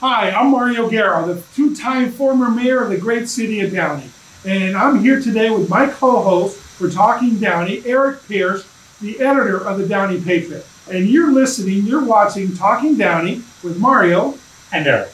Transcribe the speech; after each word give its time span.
Hi, 0.00 0.30
I'm 0.30 0.50
Mario 0.50 0.90
Guerra, 0.90 1.24
the 1.24 1.42
two-time 1.54 2.12
former 2.12 2.50
mayor 2.50 2.82
of 2.82 2.90
the 2.90 2.98
great 2.98 3.30
city 3.30 3.60
of 3.60 3.72
Downey. 3.72 4.10
And 4.44 4.76
I'm 4.76 5.00
here 5.00 5.22
today 5.22 5.48
with 5.48 5.70
my 5.70 5.88
co-host 5.88 6.58
for 6.58 6.90
Talking 6.90 7.38
Downey, 7.38 7.80
Eric 7.86 8.28
Pierce, 8.28 8.68
the 9.00 9.18
editor 9.20 9.56
of 9.56 9.78
the 9.78 9.88
Downey 9.88 10.20
Patriot. 10.20 10.66
And 10.90 11.08
you're 11.08 11.32
listening, 11.32 11.84
you're 11.84 12.04
watching 12.04 12.54
Talking 12.54 12.98
Downey 12.98 13.36
with 13.62 13.78
Mario 13.78 14.38
and 14.70 14.86
Eric. 14.86 15.10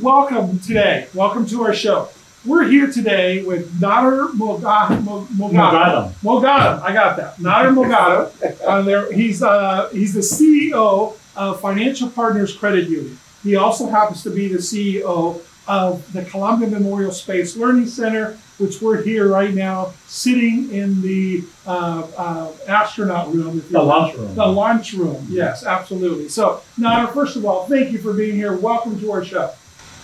Welcome 0.00 0.60
today. 0.60 1.08
Welcome 1.12 1.46
to 1.46 1.64
our 1.64 1.74
show. 1.74 2.10
We're 2.44 2.64
here 2.68 2.90
today 2.90 3.44
with 3.44 3.72
Nader 3.80 4.32
Moghaddam. 4.32 5.04
Moghaddam. 5.04 6.82
I 6.82 6.92
got 6.92 7.16
that. 7.16 7.36
Nader 7.36 7.72
Moghaddam. 7.72 8.58
Uh, 8.62 8.80
there, 8.82 9.12
he's 9.12 9.42
uh, 9.42 9.88
he's 9.92 10.14
the 10.14 10.20
CEO 10.20 11.16
of 11.36 11.60
Financial 11.60 12.08
Partners 12.08 12.56
Credit 12.56 12.88
Union. 12.88 13.18
He 13.42 13.56
also 13.56 13.88
happens 13.88 14.22
to 14.22 14.30
be 14.30 14.48
the 14.48 14.58
CEO 14.58 15.40
of 15.66 16.12
the 16.12 16.24
Columbia 16.24 16.68
Memorial 16.68 17.10
Space 17.12 17.56
Learning 17.56 17.86
Center, 17.86 18.38
which 18.58 18.80
we're 18.80 19.02
here 19.02 19.28
right 19.28 19.52
now, 19.52 19.92
sitting 20.06 20.70
in 20.72 21.02
the 21.02 21.44
uh, 21.66 22.06
uh, 22.16 22.52
astronaut 22.68 23.32
room. 23.34 23.62
the 23.70 23.82
launch 23.82 24.14
room. 24.16 24.34
The 24.34 24.46
launch 24.46 24.92
room. 24.94 25.26
Yes, 25.28 25.64
absolutely. 25.64 26.28
So, 26.28 26.62
Nader, 26.78 27.12
first 27.12 27.36
of 27.36 27.44
all, 27.44 27.66
thank 27.66 27.90
you 27.92 27.98
for 27.98 28.12
being 28.12 28.36
here. 28.36 28.56
Welcome 28.56 28.98
to 29.00 29.12
our 29.12 29.24
show. 29.24 29.52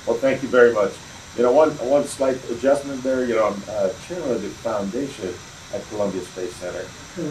Well, 0.06 0.16
thank 0.16 0.42
you 0.42 0.48
very 0.48 0.72
much. 0.72 0.92
You 1.38 1.44
know, 1.44 1.52
one 1.52 1.70
one 1.88 2.04
slight 2.04 2.36
adjustment 2.50 3.00
there. 3.04 3.24
You 3.24 3.36
know, 3.36 3.46
I'm 3.46 3.62
uh, 3.68 3.90
chairman 4.08 4.32
of 4.32 4.42
the 4.42 4.48
foundation 4.48 5.32
at 5.72 5.86
Columbia 5.88 6.20
Space 6.22 6.52
Center. 6.56 6.84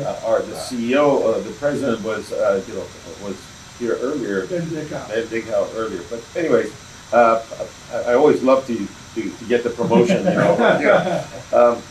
Uh, 0.06 0.22
our 0.26 0.42
the 0.42 0.56
CEO, 0.56 1.22
uh, 1.26 1.40
the 1.40 1.52
president 1.52 2.02
was 2.04 2.32
uh, 2.32 2.64
you 2.68 2.76
know 2.76 2.86
was 3.22 3.36
here 3.80 3.98
earlier. 4.00 4.48
Ben 4.48 4.62
Dickow. 4.68 5.10
Ben 5.10 5.28
Dickow 5.28 5.76
earlier. 5.76 6.02
But 6.10 6.24
anyways, 6.38 6.74
uh, 7.12 7.44
I, 7.92 8.12
I, 8.12 8.14
always 8.14 8.42
love 8.44 8.66
to, 8.68 8.78
to, 9.16 9.30
to 9.30 9.46
get 9.46 9.66
the 9.66 9.72
promotion. 9.72 10.20
You 10.20 10.24
know. 10.24 10.58
yeah. 10.58 11.28
um, 11.52 11.82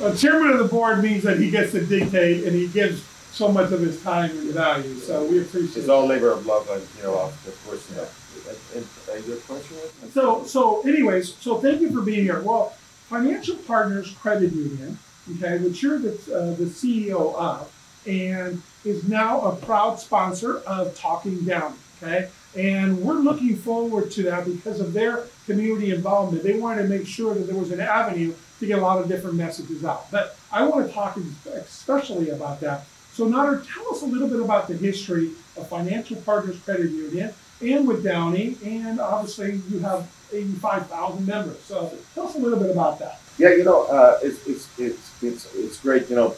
well, 0.00 0.14
chairman 0.14 0.50
of 0.50 0.58
the 0.58 0.68
board 0.68 1.02
means 1.02 1.24
that 1.24 1.40
he 1.40 1.50
gets 1.50 1.72
to 1.72 1.84
dictate 1.84 2.44
and 2.44 2.54
he 2.54 2.68
gives 2.68 3.04
so 3.32 3.50
much 3.50 3.72
of 3.72 3.80
his 3.80 4.00
time 4.02 4.30
and 4.30 4.50
value. 4.50 4.94
So 4.94 5.24
we 5.24 5.40
appreciate. 5.40 5.78
It's 5.78 5.88
all 5.88 6.06
labor 6.06 6.30
of 6.30 6.46
love, 6.46 6.70
and 6.70 6.86
you 6.96 7.02
know, 7.02 7.18
of 7.18 7.62
course, 7.66 7.90
you 7.90 7.96
know. 7.96 8.06
And, 8.48 8.58
and 8.76 8.86
your 9.22 9.36
question? 9.38 9.76
So, 10.12 10.44
so 10.44 10.82
anyways, 10.82 11.34
so 11.36 11.58
thank 11.58 11.80
you 11.80 11.90
for 11.90 12.02
being 12.02 12.24
here. 12.24 12.40
Well, 12.40 12.74
Financial 13.08 13.56
Partners 13.56 14.14
Credit 14.20 14.52
Union, 14.52 14.98
okay, 15.36 15.58
which 15.58 15.82
you're 15.82 15.98
the, 15.98 16.12
uh, 16.34 16.54
the 16.54 16.64
CEO 16.64 17.34
of, 17.34 17.70
and 18.06 18.62
is 18.84 19.08
now 19.08 19.40
a 19.42 19.56
proud 19.56 19.98
sponsor 19.98 20.58
of 20.60 20.96
Talking 20.96 21.44
Down, 21.44 21.74
okay? 22.02 22.28
And 22.56 23.00
we're 23.00 23.14
looking 23.14 23.56
forward 23.56 24.10
to 24.12 24.22
that 24.24 24.44
because 24.44 24.80
of 24.80 24.92
their 24.92 25.24
community 25.46 25.92
involvement. 25.92 26.42
They 26.42 26.58
wanted 26.58 26.82
to 26.82 26.88
make 26.88 27.06
sure 27.06 27.34
that 27.34 27.46
there 27.46 27.56
was 27.56 27.72
an 27.72 27.80
avenue 27.80 28.34
to 28.60 28.66
get 28.66 28.78
a 28.78 28.82
lot 28.82 29.00
of 29.00 29.08
different 29.08 29.36
messages 29.36 29.84
out. 29.84 30.10
But 30.10 30.36
I 30.52 30.64
want 30.64 30.86
to 30.86 30.92
talk 30.92 31.18
especially 31.46 32.30
about 32.30 32.60
that. 32.60 32.84
So, 33.12 33.26
Nader, 33.26 33.64
tell 33.72 33.94
us 33.94 34.02
a 34.02 34.06
little 34.06 34.28
bit 34.28 34.40
about 34.40 34.68
the 34.68 34.74
history 34.74 35.30
of 35.56 35.68
Financial 35.68 36.16
Partners 36.16 36.58
Credit 36.64 36.90
Union 36.90 37.32
and 37.60 37.86
with 37.86 38.04
Downey, 38.04 38.56
and 38.64 39.00
obviously 39.00 39.60
you 39.70 39.78
have 39.80 40.10
85,000 40.32 41.26
members. 41.26 41.60
So 41.60 41.96
tell 42.14 42.28
us 42.28 42.34
a 42.34 42.38
little 42.38 42.58
bit 42.58 42.70
about 42.70 42.98
that. 42.98 43.20
Yeah, 43.38 43.50
you 43.50 43.64
know, 43.64 43.84
uh, 43.86 44.18
it's, 44.22 44.46
it's, 44.46 44.78
it's, 44.78 45.22
it's, 45.22 45.54
it's 45.54 45.80
great. 45.80 46.08
You 46.08 46.16
know, 46.16 46.36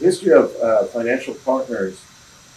history 0.00 0.32
of 0.32 0.54
uh, 0.56 0.84
financial 0.84 1.34
partners 1.34 2.04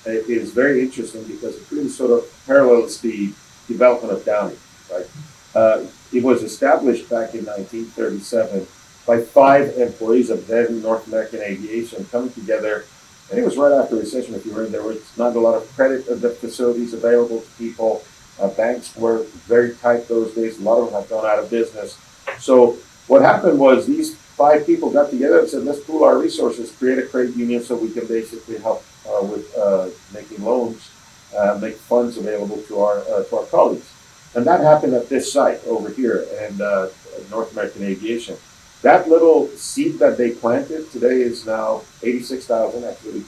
is 0.06 0.52
very 0.52 0.82
interesting 0.82 1.24
because 1.24 1.56
it 1.56 1.72
really 1.72 1.90
sort 1.90 2.12
of 2.12 2.46
parallels 2.46 3.00
the 3.02 3.34
development 3.68 4.14
of 4.14 4.26
Downey, 4.26 4.56
right? 4.92 5.06
Uh, 5.54 5.86
it 6.14 6.24
was 6.24 6.44
established 6.44 7.10
back 7.10 7.34
in 7.34 7.46
1937 7.46 8.68
by 9.06 9.22
five 9.22 9.78
employees 9.78 10.30
of 10.30 10.48
then 10.48 10.82
North 10.82 11.08
American 11.08 11.42
Aviation 11.42 12.06
coming 12.06 12.32
together 12.32 12.86
Think 13.32 13.44
it 13.44 13.46
was 13.46 13.56
right 13.56 13.72
after 13.72 13.96
the 13.96 14.02
recession, 14.02 14.36
if 14.36 14.46
you 14.46 14.54
were 14.54 14.66
in 14.66 14.74
there, 14.74 14.84
was 14.84 15.18
not 15.18 15.34
a 15.38 15.40
lot 15.40 15.56
of 15.56 15.66
credit 15.74 16.10
of 16.10 16.20
the 16.20 16.32
facilities 16.32 16.94
available 16.94 17.40
to 17.40 17.50
people. 17.52 18.04
Uh, 18.38 18.50
banks 18.50 18.94
were 18.98 19.24
very 19.48 19.74
tight 19.76 20.10
those 20.10 20.34
days. 20.34 20.60
A 20.60 20.62
lot 20.62 20.80
of 20.80 20.92
them 20.92 21.00
have 21.00 21.10
gone 21.10 21.26
out 21.26 21.40
of 21.40 21.50
business. 21.50 21.98
So 22.40 22.76
what 23.08 23.22
happened 23.22 23.58
was 23.58 23.88
these 23.88 24.16
five 24.18 24.66
people 24.66 24.92
got 24.92 25.12
together 25.12 25.40
and 25.40 25.48
said, 25.48 25.64
let's 25.64 25.80
pool 25.80 26.04
our 26.04 26.18
resources, 26.18 26.76
create 26.76 27.00
a 27.00 27.08
credit 27.08 27.38
union 27.38 27.64
so 27.64 27.78
we 27.78 27.90
can 27.90 28.06
basically 28.06 28.58
help 28.58 28.84
uh, 29.08 29.24
with 29.24 29.58
uh, 29.58 29.88
making 30.14 30.44
loans, 30.44 30.92
uh, 31.38 31.58
make 31.62 31.76
funds 31.76 32.18
available 32.18 32.62
to 32.64 32.82
our 32.82 33.00
uh, 33.00 33.24
to 33.24 33.38
our 33.38 33.46
colleagues. 33.46 33.90
And 34.36 34.46
that 34.46 34.60
happened 34.60 34.94
at 34.94 35.08
this 35.08 35.32
site 35.32 35.66
over 35.66 35.90
here 35.90 36.28
in 36.42 36.62
uh, 36.62 36.90
North 37.30 37.54
American 37.54 37.84
Aviation. 37.84 38.36
That 38.82 39.08
little 39.08 39.48
seed 39.50 40.00
that 40.00 40.18
they 40.18 40.32
planted 40.32 40.92
today 40.92 41.22
is 41.22 41.46
now 41.46 41.84
86,000. 42.02 42.84
Actually, 42.84 43.24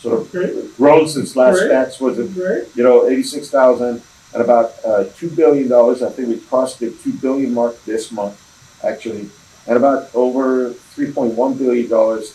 sort 0.00 0.20
of 0.20 0.32
Great. 0.32 0.76
grown 0.76 1.06
since 1.06 1.36
last 1.36 1.58
Great. 1.60 1.70
stats 1.70 2.00
was 2.00 2.18
it, 2.18 2.32
Great. 2.34 2.74
you 2.74 2.82
know, 2.82 3.06
86,000 3.06 4.02
and 4.32 4.42
about 4.42 4.72
uh, 4.84 5.04
$2 5.04 5.34
billion. 5.36 5.70
I 5.72 6.10
think 6.10 6.28
we 6.28 6.38
crossed 6.38 6.80
the 6.80 6.90
2 6.90 7.12
billion 7.14 7.52
mark 7.52 7.82
this 7.84 8.10
month, 8.10 8.40
actually, 8.82 9.28
and 9.66 9.76
about 9.76 10.10
over 10.14 10.70
$3.1 10.70 11.58
billion 11.58 11.86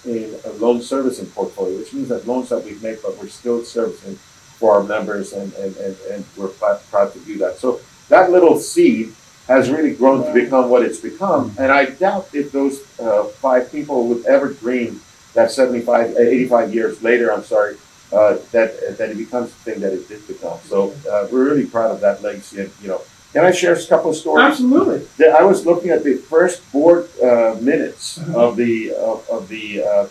in 0.05 0.39
a 0.45 0.49
loan 0.57 0.81
servicing 0.81 1.25
portfolio, 1.27 1.77
which 1.77 1.93
means 1.93 2.09
that 2.09 2.27
loans 2.27 2.49
that 2.49 2.63
we've 2.63 2.81
made, 2.83 2.99
but 3.01 3.17
we're 3.17 3.27
still 3.27 3.63
servicing 3.63 4.15
for 4.59 4.75
our 4.75 4.83
members, 4.83 5.33
and, 5.33 5.53
and, 5.55 5.75
and, 5.77 5.97
and 6.11 6.25
we're 6.37 6.47
proud 6.49 7.11
to 7.13 7.19
do 7.19 7.37
that. 7.39 7.57
So 7.57 7.81
that 8.09 8.31
little 8.31 8.57
seed 8.59 9.13
has 9.47 9.69
really 9.69 9.93
grown 9.93 10.25
to 10.25 10.33
become 10.33 10.69
what 10.69 10.83
it's 10.83 10.99
become. 10.99 11.53
And 11.59 11.71
I 11.71 11.85
doubt 11.85 12.29
if 12.33 12.51
those 12.51 12.81
uh, 12.99 13.25
five 13.25 13.71
people 13.71 14.07
would 14.07 14.25
ever 14.25 14.53
dream 14.53 15.01
that 15.33 15.51
75, 15.51 16.15
uh, 16.15 16.19
85 16.19 16.73
years 16.73 17.03
later, 17.03 17.31
I'm 17.31 17.43
sorry, 17.43 17.77
uh, 18.11 18.37
that 18.51 18.97
that 18.97 19.09
it 19.09 19.17
becomes 19.17 19.51
the 19.51 19.71
thing 19.71 19.81
that 19.81 19.93
it 19.93 20.07
did 20.07 20.27
become. 20.27 20.59
So 20.65 20.93
uh, 21.09 21.27
we're 21.31 21.45
really 21.45 21.65
proud 21.65 21.91
of 21.91 22.01
that 22.01 22.23
legacy. 22.23 22.61
And, 22.61 22.71
you 22.81 22.87
know, 22.87 23.01
can 23.33 23.45
I 23.45 23.51
share 23.51 23.73
a 23.73 23.85
couple 23.85 24.11
of 24.11 24.17
stories? 24.17 24.45
Absolutely. 24.45 25.05
I 25.27 25.43
was 25.43 25.65
looking 25.65 25.89
at 25.89 26.03
the 26.03 26.15
first 26.15 26.71
board 26.71 27.09
uh, 27.21 27.55
minutes 27.59 28.17
uh-huh. 28.17 28.47
of 28.47 28.55
the 28.55 28.93
of, 28.93 29.29
of 29.29 29.47
the 29.49 29.83
uh, 29.83 30.07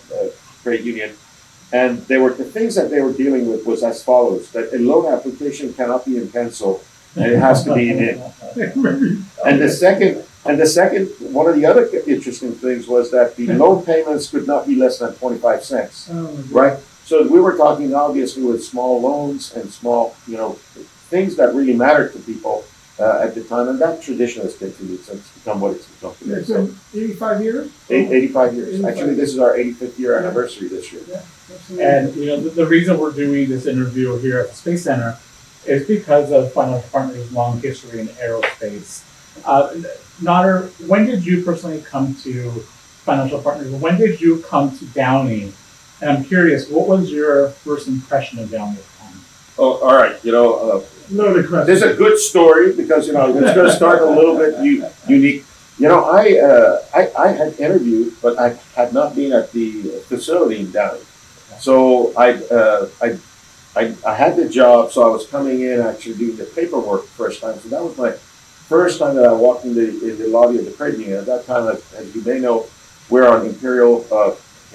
trade 0.62 0.84
union, 0.84 1.16
and 1.72 1.98
they 2.06 2.18
were 2.18 2.34
the 2.34 2.44
things 2.44 2.74
that 2.74 2.90
they 2.90 3.00
were 3.00 3.12
dealing 3.12 3.48
with 3.48 3.66
was 3.66 3.82
as 3.82 4.04
follows: 4.04 4.50
that 4.50 4.72
a 4.74 4.78
loan 4.78 5.12
application 5.12 5.72
cannot 5.72 6.04
be 6.04 6.18
in 6.18 6.28
pencil 6.30 6.84
it 7.16 7.38
has 7.38 7.64
to 7.64 7.74
be 7.74 7.90
in 7.90 7.98
it. 7.98 8.20
And 9.44 9.60
the 9.60 9.68
second, 9.68 10.24
and 10.44 10.60
the 10.60 10.66
second, 10.66 11.08
one 11.32 11.48
of 11.48 11.56
the 11.56 11.66
other 11.66 11.88
interesting 12.06 12.52
things 12.52 12.86
was 12.86 13.10
that 13.10 13.36
the 13.36 13.46
loan 13.48 13.84
payments 13.84 14.30
could 14.30 14.46
not 14.46 14.66
be 14.66 14.76
less 14.76 14.98
than 14.98 15.14
twenty-five 15.14 15.64
cents, 15.64 16.08
oh, 16.12 16.26
right? 16.50 16.78
So 17.04 17.26
we 17.26 17.40
were 17.40 17.56
talking 17.56 17.94
obviously 17.94 18.42
with 18.42 18.64
small 18.64 19.00
loans 19.00 19.54
and 19.54 19.70
small, 19.70 20.16
you 20.26 20.36
know, 20.36 20.52
things 21.10 21.36
that 21.36 21.54
really 21.54 21.74
mattered 21.74 22.12
to 22.14 22.18
people 22.20 22.64
uh, 22.98 23.20
at 23.22 23.34
the 23.34 23.42
time, 23.44 23.68
and 23.68 23.78
that 23.80 24.00
tradition 24.02 24.42
has 24.42 24.56
continued 24.56 25.04
since 25.04 25.28
become 25.32 25.60
what 25.60 25.72
it's 25.72 25.86
become 25.86 26.14
today. 26.14 26.34
It's 26.34 26.48
been 26.48 26.74
85 26.94 27.42
years? 27.42 27.72
Eight, 27.90 28.10
85 28.10 28.54
years. 28.54 28.68
85 28.68 28.90
Actually, 28.90 29.14
this 29.14 29.32
is 29.32 29.38
our 29.38 29.56
85th 29.56 29.98
year 29.98 30.18
anniversary 30.18 30.68
this 30.68 30.92
year. 30.92 31.02
Yeah, 31.08 31.98
and, 31.98 32.14
you 32.14 32.26
know, 32.26 32.40
the, 32.40 32.50
the 32.50 32.66
reason 32.66 32.98
we're 32.98 33.12
doing 33.12 33.48
this 33.48 33.66
interview 33.66 34.16
here 34.18 34.40
at 34.40 34.50
the 34.50 34.54
Space 34.54 34.84
Center 34.84 35.18
is 35.66 35.86
because 35.86 36.32
of 36.32 36.52
Financial 36.52 36.88
Partners' 36.90 37.30
long 37.32 37.60
history 37.60 38.00
in 38.00 38.08
aerospace. 38.08 39.02
Uh, 39.44 39.74
Nader, 40.22 40.68
when 40.86 41.06
did 41.06 41.24
you 41.24 41.42
personally 41.42 41.80
come 41.82 42.14
to 42.16 42.50
Financial 43.04 43.40
Partners? 43.40 43.70
When 43.72 43.98
did 43.98 44.20
you 44.20 44.38
come 44.42 44.76
to 44.78 44.84
Downey? 44.86 45.52
And 46.00 46.10
I'm 46.10 46.24
curious, 46.24 46.68
what 46.68 46.86
was 46.88 47.10
your 47.10 47.48
first 47.48 47.88
impression 47.88 48.38
of 48.38 48.50
Downey 48.50 48.78
at 48.78 48.98
time? 48.98 49.20
Oh, 49.58 49.78
all 49.78 49.96
right. 49.96 50.22
You 50.24 50.32
know, 50.32 50.54
uh, 50.54 50.84
Loaded 51.10 51.48
question. 51.48 51.66
There's 51.66 51.82
a 51.82 51.94
good 51.94 52.16
story 52.18 52.72
because 52.74 53.06
you 53.06 53.12
know 53.12 53.28
it's 53.36 53.54
going 53.54 53.66
to 53.66 53.72
start 53.72 54.00
a 54.00 54.06
little 54.06 54.38
bit 54.38 54.58
u- 54.64 54.86
unique. 55.06 55.44
You 55.78 55.88
know, 55.88 56.04
I, 56.04 56.38
uh, 56.38 56.82
I 56.94 57.10
I 57.18 57.28
had 57.28 57.60
interviewed, 57.60 58.14
but 58.22 58.38
I 58.38 58.56
had 58.74 58.94
not 58.94 59.14
been 59.14 59.32
at 59.34 59.52
the 59.52 59.82
facility 60.08 60.60
in 60.60 60.70
Downey. 60.70 61.00
So 61.58 62.14
I 62.16 62.34
uh, 62.44 62.88
I 63.02 63.18
I, 63.76 63.94
I 64.06 64.14
had 64.14 64.36
the 64.36 64.48
job, 64.48 64.92
so 64.92 65.02
I 65.02 65.10
was 65.10 65.26
coming 65.26 65.62
in 65.62 65.80
actually 65.80 66.16
doing 66.16 66.36
the 66.36 66.44
paperwork 66.44 67.06
first 67.06 67.40
time. 67.40 67.58
So 67.58 67.68
that 67.68 67.82
was 67.82 67.96
my 67.96 68.12
first 68.12 68.98
time 68.98 69.16
that 69.16 69.26
I 69.26 69.32
walked 69.32 69.64
in 69.64 69.74
the, 69.74 69.88
in 70.08 70.18
the 70.18 70.28
lobby 70.28 70.58
of 70.58 70.64
the 70.64 70.70
credit 70.72 71.00
union. 71.00 71.18
At 71.18 71.26
that 71.26 71.46
time, 71.46 71.68
as, 71.68 71.92
as 71.94 72.14
you 72.14 72.22
may 72.22 72.38
know, 72.38 72.66
we're 73.10 73.28
on 73.28 73.46
Imperial 73.46 74.06
uh, 74.10 74.34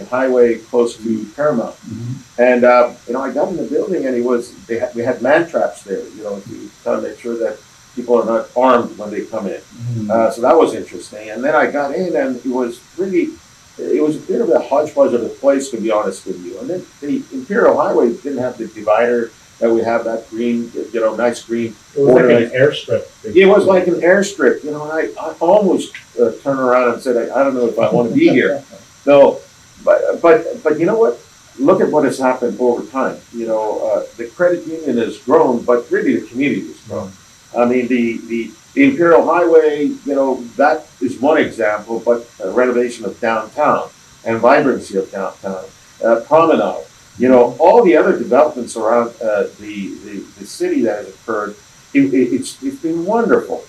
Highway 0.10 0.60
close 0.60 0.96
to 0.98 1.26
Paramount. 1.36 1.76
Mm-hmm. 1.76 2.42
And, 2.42 2.64
uh, 2.64 2.94
you 3.08 3.14
know, 3.14 3.22
I 3.22 3.34
got 3.34 3.50
in 3.50 3.58
the 3.58 3.64
building 3.64 4.06
and 4.06 4.16
it 4.16 4.22
was, 4.22 4.54
they 4.66 4.80
had, 4.80 4.96
we 4.96 5.02
had 5.02 5.22
man 5.22 5.50
traps 5.50 5.84
there, 5.84 6.08
you 6.10 6.24
know, 6.24 6.40
to 6.40 6.70
kind 6.84 6.98
of 6.98 7.04
make 7.04 7.20
sure 7.20 7.38
that 7.38 7.60
people 7.96 8.16
are 8.16 8.26
not 8.26 8.50
armed 8.56 8.98
when 8.98 9.12
they 9.12 9.26
come 9.26 9.48
in. 9.48 9.60
Mm-hmm. 9.60 10.12
Uh, 10.12 10.32
so 10.32 10.42
that 10.42 10.56
was 10.56 10.74
interesting. 10.74 11.30
And 11.32 11.44
then 11.44 11.56
I 11.56 11.70
got 11.70 11.96
in 11.96 12.16
and 12.16 12.38
it 12.38 12.46
was 12.46 12.82
really 12.98 13.32
it 13.80 14.04
was 14.04 14.18
a 14.18 14.20
bit 14.20 14.42
of 14.42 14.50
a 14.50 14.60
hodgepodge 14.60 15.14
of 15.14 15.24
a 15.24 15.30
place, 15.30 15.70
to 15.70 15.78
be 15.80 15.92
honest 15.92 16.26
with 16.26 16.44
you. 16.46 16.60
And 16.60 16.70
then 16.70 16.86
the 17.02 17.24
Imperial 17.32 17.78
Highway 17.80 18.14
didn't 18.14 18.40
have 18.40 18.58
the 18.58 18.68
divider 18.68 19.32
that 19.60 19.70
we 19.70 19.82
have, 19.82 20.06
that 20.06 20.30
green, 20.30 20.72
you 20.74 21.00
know, 21.02 21.16
nice 21.16 21.44
green. 21.44 21.76
It 21.96 22.00
was 22.00 22.16
like 22.16 22.26
an 22.46 22.50
airstrip. 22.52 23.36
It 23.36 23.46
was 23.46 23.66
like 23.66 23.88
an 23.88 23.96
airstrip, 23.96 24.64
you 24.64 24.72
know, 24.72 24.84
and 24.90 24.92
I, 25.18 25.22
I 25.22 25.34
almost 25.40 25.94
uh, 26.20 26.32
turned 26.42 26.60
around 26.60 26.94
and 26.94 27.02
said, 27.02 27.18
I, 27.30 27.40
I 27.40 27.44
don't 27.44 27.56
know 27.56 27.68
if 27.68 27.78
I 27.78 27.92
want 27.92 28.10
to 28.10 28.16
be 28.16 28.30
here. 28.30 28.64
No, 29.06 29.40
but, 29.86 30.22
but, 30.22 30.62
but 30.62 30.78
you 30.78 30.86
know 30.86 30.98
what? 31.00 31.18
Look 31.58 31.80
at 31.82 31.90
what 31.90 32.04
has 32.04 32.20
happened 32.20 32.60
over 32.60 32.84
time. 32.92 33.18
You 33.34 33.48
know, 33.48 33.80
uh, 33.88 34.06
the 34.18 34.28
credit 34.28 34.68
union 34.68 34.98
has 34.98 35.18
grown, 35.20 35.64
but 35.64 35.90
really 35.90 36.20
the 36.20 36.28
community 36.28 36.68
has 36.68 36.80
grown. 36.82 37.12
I 37.58 37.66
mean, 37.66 37.88
the, 37.88 38.18
the, 38.18 38.52
the 38.74 38.84
Imperial 38.84 39.26
Highway, 39.26 39.86
you 39.86 40.16
know, 40.16 40.44
that 40.56 40.88
is 41.02 41.20
one 41.20 41.38
example, 41.38 42.00
but 42.00 42.30
uh, 42.44 42.52
renovation 42.52 43.06
of 43.06 43.20
downtown 43.20 43.90
and 44.26 44.40
vibrancy 44.40 44.98
of 44.98 45.12
downtown, 45.12 45.66
uh, 46.04 46.22
promenade, 46.22 46.86
you 47.18 47.28
know, 47.28 47.56
all 47.60 47.84
the 47.84 47.96
other 47.96 48.18
developments 48.18 48.76
around 48.78 49.10
uh, 49.22 49.44
the, 49.60 49.96
the, 50.04 50.26
the 50.40 50.46
city 50.46 50.82
that 50.84 51.06
has 51.06 51.10
occurred, 51.10 51.56
it, 51.94 52.14
it, 52.14 52.34
it's, 52.34 52.62
it's 52.62 52.82
been 52.82 53.06
wonderful. 53.06 53.64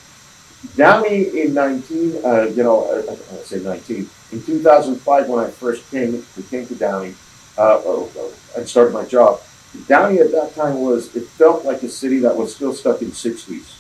Downey 0.77 1.41
in 1.41 1.55
19, 1.55 2.25
uh, 2.25 2.43
you 2.55 2.63
know, 2.63 2.85
uh, 2.85 3.13
I 3.13 3.43
say 3.45 3.61
19, 3.61 4.09
in 4.33 4.43
2005 4.43 5.29
when 5.29 5.45
I 5.45 5.51
first 5.51 5.91
came, 5.91 6.25
came 6.51 6.67
to 6.67 6.75
Downey 6.75 7.15
uh, 7.57 7.79
uh, 7.79 8.07
and 8.57 8.69
started 8.69 8.93
my 8.93 9.05
job, 9.05 9.41
Downey 9.87 10.19
at 10.19 10.33
that 10.33 10.55
time 10.55 10.81
was, 10.81 11.15
it 11.15 11.27
felt 11.29 11.65
like 11.65 11.83
a 11.83 11.89
city 11.89 12.19
that 12.21 12.37
was 12.37 12.55
still 12.55 12.73
stuck 12.73 13.03
in 13.03 13.09
60s. 13.09 13.77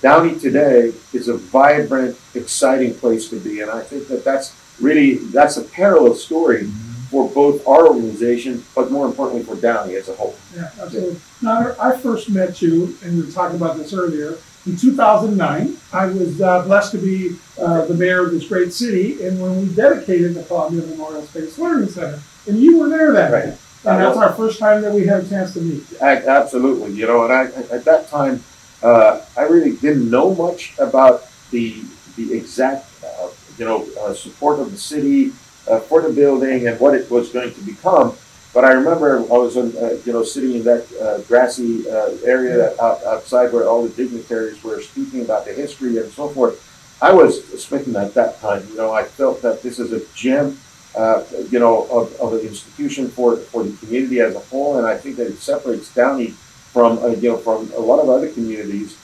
Downey 0.00 0.38
today 0.38 0.92
is 1.12 1.28
a 1.28 1.34
vibrant, 1.34 2.18
exciting 2.34 2.94
place 2.94 3.28
to 3.30 3.40
be, 3.40 3.60
and 3.60 3.70
I 3.70 3.82
think 3.82 4.08
that 4.08 4.24
that's 4.24 4.54
really, 4.80 5.14
that's 5.14 5.56
a 5.56 5.62
parallel 5.62 6.14
story 6.14 6.64
for 7.10 7.28
both 7.30 7.66
our 7.66 7.86
organization, 7.88 8.64
but 8.74 8.90
more 8.90 9.06
importantly 9.06 9.44
for 9.44 9.54
Downey 9.60 9.94
as 9.96 10.08
a 10.08 10.14
whole. 10.14 10.34
Yeah, 10.54 10.70
absolutely. 10.80 11.20
Now, 11.42 11.74
I 11.80 11.96
first 11.96 12.28
met 12.30 12.60
you, 12.60 12.96
and 13.02 13.16
we 13.16 13.24
were 13.26 13.32
talking 13.32 13.56
about 13.56 13.76
this 13.76 13.92
earlier, 13.92 14.38
in 14.66 14.76
2009. 14.76 15.76
I 15.92 16.06
was 16.06 16.40
uh, 16.40 16.62
blessed 16.64 16.92
to 16.92 16.98
be 16.98 17.36
uh, 17.60 17.84
the 17.84 17.94
mayor 17.94 18.24
of 18.26 18.32
this 18.32 18.48
great 18.48 18.72
city, 18.72 19.24
and 19.26 19.40
when 19.40 19.60
we 19.60 19.74
dedicated 19.74 20.34
the 20.34 20.42
Columbia 20.44 20.86
Memorial 20.86 21.22
Space 21.22 21.58
Learning 21.58 21.88
Center, 21.88 22.20
and 22.46 22.58
you 22.60 22.78
were 22.78 22.88
there 22.88 23.12
that 23.12 23.32
Right. 23.32 23.44
day. 23.46 23.56
And 23.86 24.00
that's 24.00 24.16
our 24.16 24.32
first 24.32 24.58
time 24.58 24.82
that 24.82 24.92
we 24.92 25.06
had 25.06 25.24
a 25.24 25.28
chance 25.28 25.52
to 25.54 25.60
meet. 25.60 25.84
A- 26.00 26.28
Absolutely, 26.28 26.92
you 26.92 27.06
know, 27.06 27.24
and 27.24 27.32
I, 27.32 27.44
at 27.70 27.84
that 27.84 28.08
time, 28.08 28.42
uh, 28.82 29.20
I 29.36 29.42
really 29.42 29.76
didn't 29.76 30.10
know 30.10 30.34
much 30.34 30.72
about 30.78 31.24
the, 31.50 31.82
the 32.16 32.32
exact, 32.34 32.86
uh, 33.04 33.28
you 33.58 33.64
know, 33.64 33.86
uh, 34.00 34.14
support 34.14 34.58
of 34.58 34.70
the 34.70 34.78
city 34.78 35.32
uh, 35.68 35.80
for 35.80 36.02
the 36.02 36.10
building 36.12 36.66
and 36.66 36.78
what 36.80 36.94
it 36.94 37.10
was 37.10 37.30
going 37.30 37.52
to 37.54 37.60
become. 37.60 38.14
But 38.54 38.64
I 38.64 38.72
remember 38.72 39.18
I 39.18 39.22
was, 39.22 39.56
in, 39.56 39.76
uh, 39.76 39.98
you 40.04 40.12
know, 40.12 40.22
sitting 40.22 40.54
in 40.54 40.64
that 40.64 40.86
uh, 41.00 41.18
grassy 41.22 41.88
uh, 41.90 42.16
area 42.24 42.74
out, 42.80 43.02
outside 43.04 43.52
where 43.52 43.68
all 43.68 43.82
the 43.82 43.90
dignitaries 43.90 44.62
were 44.62 44.80
speaking 44.80 45.22
about 45.22 45.44
the 45.44 45.52
history 45.52 45.98
and 45.98 46.10
so 46.12 46.28
forth. 46.28 46.70
I 47.02 47.12
was 47.12 47.42
smitten 47.62 47.96
at 47.96 48.14
that 48.14 48.40
time. 48.40 48.66
You 48.70 48.76
know, 48.76 48.92
I 48.92 49.02
felt 49.04 49.42
that 49.42 49.62
this 49.62 49.78
is 49.78 49.92
a 49.92 50.00
gem, 50.14 50.58
uh, 50.96 51.24
you 51.50 51.58
know, 51.58 51.86
of, 51.90 52.14
of 52.20 52.34
an 52.34 52.40
institution 52.40 53.08
for, 53.08 53.36
for 53.36 53.64
the 53.64 53.76
community 53.78 54.20
as 54.20 54.34
a 54.34 54.40
whole, 54.40 54.78
and 54.78 54.86
I 54.86 54.96
think 54.96 55.16
that 55.16 55.26
it 55.26 55.38
separates 55.38 55.92
Downey 55.92 56.28
from, 56.72 56.98
uh, 56.98 57.08
you 57.08 57.30
know, 57.30 57.36
from 57.36 57.72
a 57.72 57.80
lot 57.80 58.00
of 58.00 58.08
other 58.08 58.30
communities 58.30 58.96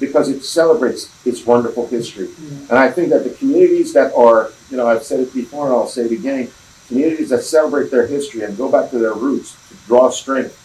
because 0.00 0.28
it 0.28 0.44
celebrates 0.44 1.10
its 1.26 1.44
wonderful 1.44 1.86
history. 1.86 2.28
And 2.70 2.78
I 2.78 2.90
think 2.90 3.10
that 3.10 3.24
the 3.24 3.30
communities 3.30 3.92
that 3.94 4.14
are, 4.14 4.50
you 4.70 4.76
know, 4.76 4.86
I've 4.86 5.02
said 5.02 5.20
it 5.20 5.34
before 5.34 5.66
and 5.66 5.74
I'll 5.74 5.88
say 5.88 6.02
it 6.02 6.12
again, 6.12 6.50
communities 6.86 7.30
that 7.30 7.42
celebrate 7.42 7.90
their 7.90 8.06
history 8.06 8.42
and 8.42 8.56
go 8.56 8.70
back 8.70 8.90
to 8.90 8.98
their 8.98 9.14
roots 9.14 9.56
to 9.68 9.74
draw 9.86 10.08
strength, 10.10 10.56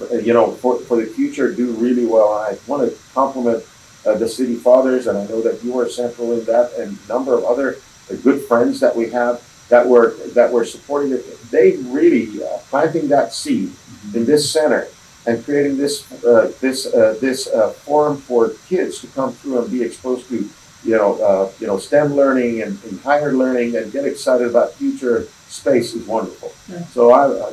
uh, 0.00 0.16
you 0.16 0.32
know, 0.32 0.52
for, 0.52 0.78
for 0.80 0.96
the 0.96 1.06
future 1.06 1.52
do 1.52 1.72
really 1.72 2.06
well. 2.06 2.36
And 2.38 2.56
I 2.56 2.60
want 2.66 2.88
to 2.88 2.96
compliment 3.14 3.64
uh, 4.04 4.14
the 4.14 4.28
city 4.28 4.56
fathers, 4.56 5.06
and 5.06 5.16
I 5.16 5.26
know 5.26 5.40
that 5.42 5.62
you 5.64 5.78
are 5.78 5.88
central 5.88 6.32
in 6.38 6.44
that, 6.46 6.72
and 6.74 6.98
a 7.04 7.08
number 7.08 7.34
of 7.34 7.44
other 7.44 7.76
uh, 8.10 8.16
good 8.16 8.42
friends 8.42 8.80
that 8.80 8.94
we 8.94 9.10
have 9.10 9.42
that 9.72 9.88
were 9.88 10.10
that 10.34 10.52
were 10.52 10.66
supporting 10.66 11.12
it. 11.12 11.24
They 11.50 11.76
really 11.98 12.44
uh, 12.44 12.58
planting 12.68 13.08
that 13.08 13.32
seed 13.32 13.72
in 14.14 14.26
this 14.26 14.52
center 14.52 14.86
and 15.26 15.42
creating 15.46 15.78
this 15.78 15.94
uh, 16.24 16.52
this 16.60 16.78
uh, 16.92 17.16
this 17.22 17.48
uh, 17.48 17.70
forum 17.70 18.18
for 18.18 18.50
kids 18.68 19.00
to 19.00 19.06
come 19.08 19.32
through 19.32 19.62
and 19.62 19.70
be 19.70 19.82
exposed 19.82 20.28
to 20.28 20.36
you 20.84 20.94
know 20.98 21.10
uh, 21.22 21.50
you 21.58 21.66
know 21.66 21.78
STEM 21.78 22.12
learning 22.14 22.60
and, 22.60 22.78
and 22.84 23.00
higher 23.00 23.32
learning 23.32 23.74
and 23.76 23.90
get 23.92 24.04
excited 24.04 24.46
about 24.46 24.74
future 24.74 25.26
space 25.48 25.94
is 25.94 26.06
wonderful. 26.06 26.52
Yeah. 26.68 26.84
So 26.96 27.10
I, 27.12 27.48
I 27.48 27.52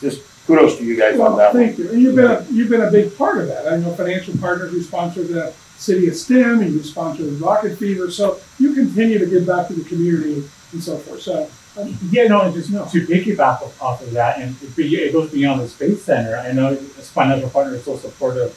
just 0.00 0.22
kudos 0.46 0.78
to 0.78 0.84
you 0.84 0.96
guys 0.96 1.12
on 1.14 1.18
Well, 1.18 1.36
that. 1.36 1.52
thank 1.52 1.76
you. 1.76 1.90
And 1.90 2.00
you've 2.00 2.16
been 2.16 2.30
a, 2.30 2.46
you've 2.50 2.70
been 2.70 2.86
a 2.88 2.90
big 2.90 3.14
part 3.18 3.36
of 3.36 3.48
that. 3.48 3.70
I 3.70 3.76
know 3.76 3.92
financial 3.92 4.32
partners. 4.38 4.72
who 4.72 4.80
sponsor 4.82 5.22
the 5.24 5.52
city 5.76 6.08
of 6.08 6.16
STEM, 6.16 6.60
and 6.60 6.72
you 6.72 6.82
sponsor 6.82 7.22
the 7.24 7.32
Rocket 7.32 7.76
Fever. 7.76 8.10
So 8.10 8.40
you 8.58 8.72
continue 8.72 9.18
to 9.18 9.26
give 9.26 9.46
back 9.46 9.68
to 9.68 9.74
the 9.74 9.84
community 9.84 10.48
and 10.72 10.82
so 10.82 10.96
forth. 10.98 11.22
So 11.22 11.48
um, 11.78 11.96
Yeah, 12.10 12.26
no, 12.28 12.42
and 12.42 12.54
just 12.54 12.70
No. 12.70 12.84
to 12.86 13.06
piggyback 13.06 13.62
off- 13.62 13.80
off 13.82 14.02
of 14.02 14.12
that, 14.12 14.38
and 14.38 14.54
it, 14.76 15.12
goes 15.12 15.30
beyond 15.30 15.60
the 15.60 15.68
Space 15.68 16.02
Center. 16.02 16.36
I 16.36 16.52
know 16.52 16.74
this 16.74 17.08
financial 17.10 17.48
partner 17.50 17.76
is 17.76 17.84
so 17.84 17.96
supportive 17.96 18.56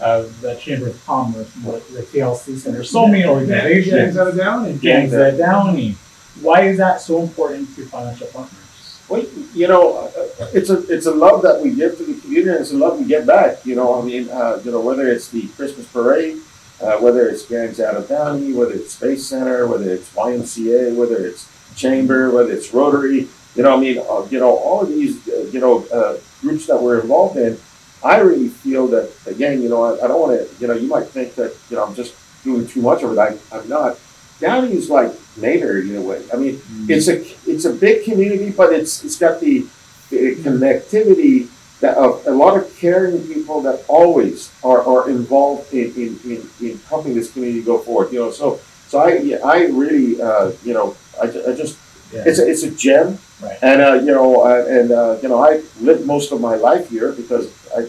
of 0.00 0.40
the 0.40 0.54
Chamber 0.56 0.88
of 0.88 1.06
Commerce, 1.06 1.48
and 1.54 1.64
the, 1.64 1.82
the 1.92 2.02
TLC 2.02 2.58
Center, 2.58 2.82
so 2.82 3.06
many 3.06 3.22
gangs 3.22 3.30
organizations, 3.30 4.16
out 4.16 4.28
of 4.28 4.36
Downey. 4.36 4.72
gangs 4.74 5.12
at 5.12 5.36
Downey. 5.38 5.96
Why 6.40 6.62
is 6.62 6.78
that 6.78 7.00
so 7.00 7.22
important 7.22 7.74
to 7.76 7.86
financial 7.86 8.26
partners? 8.28 8.60
Well, 9.08 9.24
you 9.54 9.68
know, 9.68 9.98
uh, 9.98 10.46
it's 10.52 10.70
a 10.70 10.78
it's 10.92 11.06
a 11.06 11.12
love 11.12 11.42
that 11.42 11.60
we 11.60 11.74
give 11.74 11.96
to 11.98 12.04
the 12.04 12.18
community, 12.20 12.50
and 12.50 12.60
it's 12.60 12.72
a 12.72 12.76
love 12.76 12.98
we 12.98 13.04
get 13.04 13.26
back. 13.26 13.64
You 13.64 13.76
know, 13.76 14.00
I 14.00 14.04
mean, 14.04 14.28
uh, 14.30 14.60
you 14.64 14.70
know, 14.72 14.80
whether 14.80 15.06
it's 15.08 15.28
the 15.28 15.46
Christmas 15.48 15.86
parade, 15.86 16.38
uh, 16.82 16.96
whether 16.98 17.28
it's 17.28 17.44
Gangs 17.46 17.78
Out 17.80 17.94
of 17.96 18.08
Downey, 18.08 18.52
whether 18.54 18.72
it's 18.72 18.94
Space 18.94 19.26
Center, 19.26 19.66
whether 19.68 19.90
it's 19.92 20.08
YMCA, 20.14 20.96
whether 20.96 21.24
it's 21.24 21.46
Chamber, 21.76 22.30
whether 22.30 22.52
it's 22.52 22.72
Rotary. 22.72 23.28
You 23.54 23.62
know, 23.62 23.76
I 23.76 23.80
mean, 23.80 23.98
uh, 23.98 24.26
you 24.30 24.40
know, 24.40 24.56
all 24.56 24.82
of 24.82 24.88
these, 24.88 25.26
uh, 25.28 25.48
you 25.52 25.60
know, 25.60 25.86
uh, 25.86 26.18
groups 26.40 26.66
that 26.66 26.80
we're 26.80 27.00
involved 27.00 27.36
in. 27.36 27.58
I 28.02 28.18
really 28.18 28.48
feel 28.48 28.86
that 28.88 29.10
again, 29.26 29.62
you 29.62 29.68
know, 29.68 29.82
I, 29.82 30.04
I 30.04 30.08
don't 30.08 30.20
want 30.20 30.38
to, 30.38 30.60
you 30.60 30.66
know, 30.66 30.74
you 30.74 30.88
might 30.88 31.06
think 31.06 31.34
that 31.36 31.56
you 31.70 31.76
know 31.76 31.84
I'm 31.84 31.94
just 31.94 32.14
doing 32.42 32.66
too 32.66 32.82
much 32.82 33.02
of 33.02 33.12
it. 33.12 33.18
I, 33.18 33.38
I'm 33.56 33.68
not. 33.68 33.98
Downey 34.40 34.72
is 34.72 34.90
like 34.90 35.12
Maynard 35.36 35.86
in 35.86 35.96
a 35.96 36.02
way. 36.02 36.24
I 36.32 36.36
mean, 36.36 36.60
it's 36.88 37.08
a 37.08 37.22
it's 37.50 37.64
a 37.64 37.72
big 37.72 38.04
community, 38.04 38.50
but 38.50 38.72
it's 38.72 39.04
it's 39.04 39.18
got 39.18 39.40
the, 39.40 39.66
the 40.10 40.36
connectivity 40.36 41.48
that 41.80 41.96
of 41.96 42.26
a 42.26 42.30
lot 42.30 42.56
of 42.56 42.76
caring 42.76 43.26
people 43.26 43.62
that 43.62 43.84
always 43.88 44.52
are, 44.62 44.82
are 44.82 45.08
involved 45.08 45.72
in, 45.72 45.94
in, 45.94 46.18
in, 46.24 46.50
in 46.60 46.78
helping 46.88 47.14
this 47.14 47.32
community 47.32 47.62
go 47.62 47.78
forward. 47.78 48.12
You 48.12 48.20
know, 48.20 48.30
so 48.30 48.60
so 48.94 49.00
I 49.00 49.18
yeah, 49.18 49.38
I 49.42 49.66
really 49.82 50.22
uh, 50.22 50.52
you 50.62 50.72
know 50.72 50.94
I, 51.20 51.26
I 51.26 51.52
just 51.62 51.74
Yeah. 52.14 52.28
it's 52.30 52.38
a, 52.38 52.46
it's 52.50 52.62
a 52.62 52.70
gem, 52.70 53.18
Right. 53.42 53.58
and 53.70 53.78
uh, 53.82 53.94
you 54.06 54.12
know 54.16 54.28
uh, 54.46 54.76
and 54.78 54.88
uh, 55.00 55.18
you 55.22 55.28
know 55.30 55.38
I 55.50 55.52
lived 55.88 56.06
most 56.06 56.30
of 56.34 56.38
my 56.40 56.54
life 56.68 56.84
here 56.94 57.10
because 57.20 57.46
I 57.78 57.80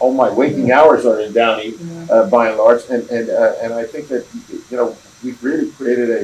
all 0.00 0.12
my 0.24 0.30
waking 0.42 0.68
hours 0.78 1.06
are 1.10 1.20
in 1.24 1.30
Downey 1.32 1.70
Yeah. 1.78 2.14
uh, 2.14 2.24
by 2.34 2.42
and 2.50 2.56
large, 2.58 2.82
and 2.94 3.02
and 3.16 3.26
uh, 3.30 3.62
and 3.62 3.70
I 3.82 3.84
think 3.92 4.04
that 4.12 4.22
you 4.70 4.76
know 4.78 4.88
we've 5.22 5.38
really 5.48 5.70
created 5.78 6.08
a 6.20 6.22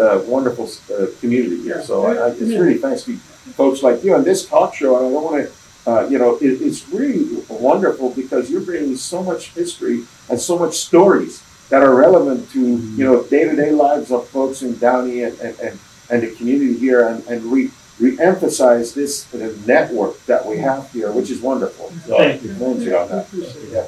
uh, 0.00 0.16
wonderful 0.34 0.66
uh, 0.88 1.06
community 1.20 1.58
here. 1.68 1.80
So 1.88 1.94
I, 2.10 2.12
I, 2.24 2.26
it's 2.42 2.54
really 2.62 2.78
thanks 2.84 3.02
to 3.04 3.12
folks 3.60 3.78
like 3.86 3.96
you 4.04 4.14
and 4.16 4.24
this 4.24 4.40
talk 4.54 4.70
show. 4.80 4.90
And 4.96 5.04
I 5.06 5.10
don't 5.12 5.24
want 5.28 5.36
to, 5.42 5.46
uh, 5.90 6.02
you 6.12 6.18
know, 6.22 6.30
it, 6.46 6.54
it's 6.66 6.80
really 7.00 7.24
wonderful 7.68 8.08
because 8.22 8.42
you're 8.50 8.64
bringing 8.70 8.96
so 8.96 9.18
much 9.30 9.42
history 9.60 9.98
and 10.30 10.38
so 10.40 10.54
much 10.62 10.74
stories 10.88 11.34
that 11.70 11.82
are 11.82 11.94
relevant 11.94 12.50
to 12.50 12.60
you 12.60 13.04
know 13.04 13.22
day 13.24 13.44
to 13.44 13.56
day 13.56 13.70
lives 13.70 14.10
of 14.10 14.28
folks 14.28 14.62
in 14.62 14.76
Downey 14.78 15.22
and 15.22 15.38
and, 15.40 15.58
and, 15.60 15.78
and 16.10 16.22
the 16.22 16.34
community 16.34 16.76
here, 16.76 17.08
and 17.08 17.24
and 17.26 17.44
re 17.44 17.70
re-emphasize 17.98 18.94
this 18.94 19.32
network 19.66 20.24
that 20.26 20.44
we 20.46 20.58
have 20.58 20.90
here, 20.90 21.12
which 21.12 21.30
is 21.30 21.40
wonderful. 21.40 21.90
So, 22.06 22.16
Thank 22.16 22.42
you. 22.42 22.54
Thank 22.54 22.80
you 22.80 22.96
on 22.96 23.08
that. 23.08 23.26
Yeah. 23.70 23.86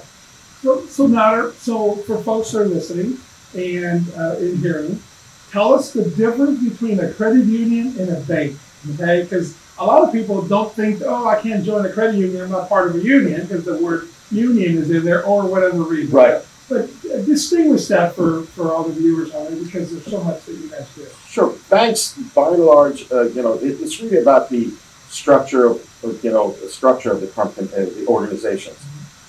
So, 0.60 0.84
so 0.86 1.08
Nader, 1.08 1.52
so 1.54 1.96
for 1.96 2.22
folks 2.22 2.52
that 2.52 2.60
are 2.60 2.64
listening 2.66 3.18
and 3.54 4.06
uh, 4.14 4.36
in 4.36 4.58
hearing, 4.58 5.02
tell 5.50 5.74
us 5.74 5.92
the 5.92 6.08
difference 6.10 6.62
between 6.62 7.00
a 7.00 7.12
credit 7.12 7.46
union 7.46 7.98
and 7.98 8.10
a 8.10 8.20
bank, 8.20 8.56
okay? 8.94 9.22
Because 9.22 9.56
a 9.78 9.84
lot 9.84 10.04
of 10.04 10.12
people 10.12 10.42
don't 10.42 10.72
think, 10.72 11.02
oh, 11.04 11.26
I 11.26 11.40
can't 11.40 11.64
join 11.64 11.84
a 11.84 11.92
credit 11.92 12.16
union, 12.16 12.42
I'm 12.42 12.50
not 12.50 12.68
part 12.68 12.88
of 12.88 12.96
a 12.96 13.00
union, 13.00 13.40
because 13.42 13.64
the 13.64 13.78
word 13.78 14.08
union 14.30 14.76
is 14.76 14.90
in 14.90 15.04
there, 15.04 15.24
or 15.24 15.46
whatever 15.46 15.82
reason. 15.82 16.14
Right. 16.14 16.42
But 16.68 16.90
distinguish 17.26 17.86
that 17.88 18.14
for, 18.14 18.44
for 18.44 18.72
all 18.72 18.84
the 18.84 18.94
viewers 18.94 19.34
on 19.34 19.52
it, 19.52 19.64
because 19.64 19.90
there's 19.90 20.06
so 20.06 20.22
much 20.22 20.44
that 20.46 20.52
you 20.52 20.68
guys 20.70 20.88
do. 20.94 21.06
Sure. 21.26 21.54
Banks, 21.68 22.12
by 22.34 22.48
and 22.48 22.64
large, 22.64 23.10
uh, 23.12 23.22
you 23.22 23.42
know, 23.42 23.54
it, 23.54 23.80
it's 23.80 24.00
really 24.00 24.18
about 24.18 24.48
the 24.48 24.72
structure 25.08 25.66
of, 25.66 26.04
of, 26.04 26.24
you 26.24 26.30
know, 26.30 26.52
the 26.52 26.68
structure 26.68 27.12
of 27.12 27.20
the 27.20 27.26
company, 27.26 27.68
uh, 27.74 27.84
the 27.84 28.06
organizations. 28.06 28.78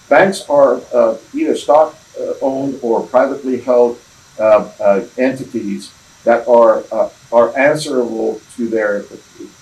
Banks 0.07 0.47
are 0.49 0.81
uh, 0.93 1.17
either 1.33 1.55
stock 1.55 1.95
uh, 2.19 2.33
owned 2.41 2.79
or 2.81 3.05
privately 3.07 3.59
held 3.59 3.99
uh, 4.39 4.69
uh, 4.79 5.05
entities 5.17 5.91
that 6.23 6.47
are 6.47 6.83
are 7.31 7.57
answerable 7.57 8.39
to 8.55 8.67
their 8.67 9.03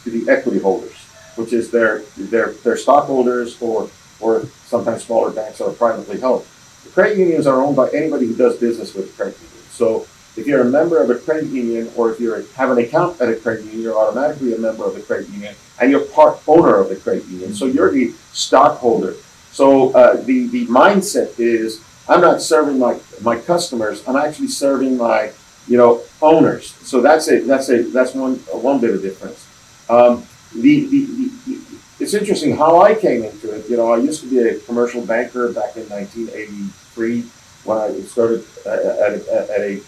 to 0.04 0.10
the 0.10 0.30
equity 0.30 0.60
holders, 0.60 0.96
which 1.36 1.54
is 1.54 1.72
their 1.72 2.02
their 2.18 2.52
their 2.64 2.78
stockholders 2.78 3.60
or 3.62 3.90
or 4.20 4.46
sometimes 4.66 5.04
smaller 5.04 5.32
banks 5.32 5.62
are 5.62 5.72
privately 5.72 6.20
held. 6.20 6.46
The 6.84 6.90
credit 6.90 7.18
unions 7.18 7.48
are 7.48 7.62
owned 7.62 7.76
by 7.76 7.90
anybody 7.90 8.28
who 8.28 8.36
does 8.36 8.58
business 8.58 8.94
with 8.94 9.10
a 9.10 9.14
credit 9.14 9.38
union. 9.40 9.64
So 9.70 10.08
if 10.36 10.48
you're 10.48 10.62
a 10.62 10.66
member 10.70 11.02
of 11.02 11.10
a 11.10 11.16
credit 11.16 11.50
union 11.50 11.92
or 11.96 12.12
if 12.12 12.20
you 12.20 12.34
have 12.56 12.72
an 12.72 12.78
account 12.78 13.20
at 13.22 13.30
a 13.30 13.36
credit 13.36 13.66
union, 13.66 13.82
you're 13.82 13.98
automatically 13.98 14.54
a 14.54 14.58
member 14.58 14.86
of 14.86 14.96
the 14.96 15.02
credit 15.02 15.30
union 15.30 15.56
and 15.80 15.92
you're 15.92 16.06
part 16.06 16.40
owner 16.48 16.76
of 16.76 16.90
the 16.90 16.96
credit 16.96 17.26
union. 17.26 17.54
So 17.54 17.66
you're 17.66 17.92
the 17.92 18.14
stockholder. 18.32 19.16
So 19.52 19.92
uh, 19.92 20.22
the, 20.22 20.48
the 20.48 20.66
mindset 20.68 21.40
is 21.40 21.84
I'm 22.08 22.22
not 22.22 22.42
serving 22.42 22.80
my, 22.80 23.00
my 23.22 23.38
customers, 23.38 24.08
I'm 24.08 24.16
actually 24.16 24.48
serving 24.48 24.98
my 24.98 25.32
you 25.68 25.78
know 25.78 26.02
owners. 26.22 26.74
So 26.88 27.02
that's 27.02 27.30
a 27.30 27.42
that's 27.42 27.70
a 27.70 27.84
that's 27.84 28.14
one 28.14 28.36
one 28.52 28.80
bit 28.80 28.96
of 28.96 29.02
difference. 29.02 29.48
Um, 29.90 30.26
the, 30.54 30.86
the, 30.86 31.06
the, 31.46 31.61
it's 32.02 32.16
interesting 32.16 32.58
how 32.58 32.82
I 32.82 32.96
came 32.96 33.24
into 33.24 33.52
it. 33.52 33.70
You 33.70 33.78
know, 33.78 33.94
I 33.94 33.98
used 33.98 34.22
to 34.22 34.30
be 34.30 34.40
a 34.40 34.58
commercial 34.60 35.06
banker 35.06 35.54
back 35.54 35.78
in 35.78 35.88
1983 35.90 37.26
when 37.64 37.78
I 37.78 38.02
started 38.02 38.44
at, 38.66 38.80
at, 38.80 39.28
at 39.28 39.62
a 39.62 39.82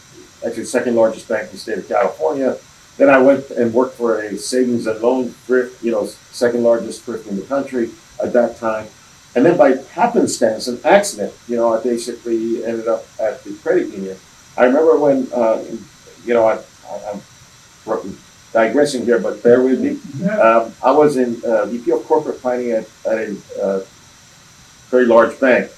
actually 0.46 0.66
second 0.66 0.96
largest 0.96 1.28
bank 1.28 1.46
in 1.46 1.52
the 1.54 1.58
state 1.58 1.80
of 1.80 1.88
California. 1.88 2.58
Then 2.98 3.10
I 3.10 3.18
went 3.18 3.50
and 3.50 3.74
worked 3.74 3.96
for 3.96 4.22
a 4.22 4.38
savings 4.38 4.86
and 4.86 5.02
loan 5.02 5.30
thrift, 5.30 5.84
you 5.84 5.92
know, 5.92 6.06
second 6.06 6.64
largest 6.64 7.02
thrift 7.02 7.28
in 7.28 7.36
the 7.36 7.46
country 7.46 7.90
at 8.24 8.32
that 8.34 8.58
time. 8.58 8.88
And 9.36 9.44
then 9.44 9.58
by 9.58 9.78
happenstance, 9.94 10.68
an 10.68 10.80
accident, 10.86 11.34
you 11.48 11.56
know, 11.56 11.74
I 11.74 11.82
basically 11.82 12.64
ended 12.64 12.88
up 12.88 13.06
at 13.20 13.44
the 13.44 13.56
credit 13.56 13.88
union. 13.88 14.18
I 14.56 14.66
remember 14.66 15.00
when, 15.00 15.28
uh, 15.34 15.64
you 16.24 16.36
know, 16.36 16.46
I, 16.46 16.60
I, 16.88 17.12
am 17.14 17.22
digressing 18.54 19.04
here, 19.04 19.20
but 19.20 19.42
bear 19.44 19.62
with 19.62 19.82
me. 19.82 20.00
Um, 20.30 20.74
I 20.84 20.92
was 20.92 21.18
in 21.18 21.44
uh, 21.44 21.66
VP 21.66 21.92
of 21.92 22.06
corporate 22.06 22.40
planning 22.40 22.72
at, 22.72 22.88
at 23.06 23.18
a 23.18 23.38
uh, 23.62 23.86
very 24.90 25.06
large 25.06 25.40
bank 25.40 25.72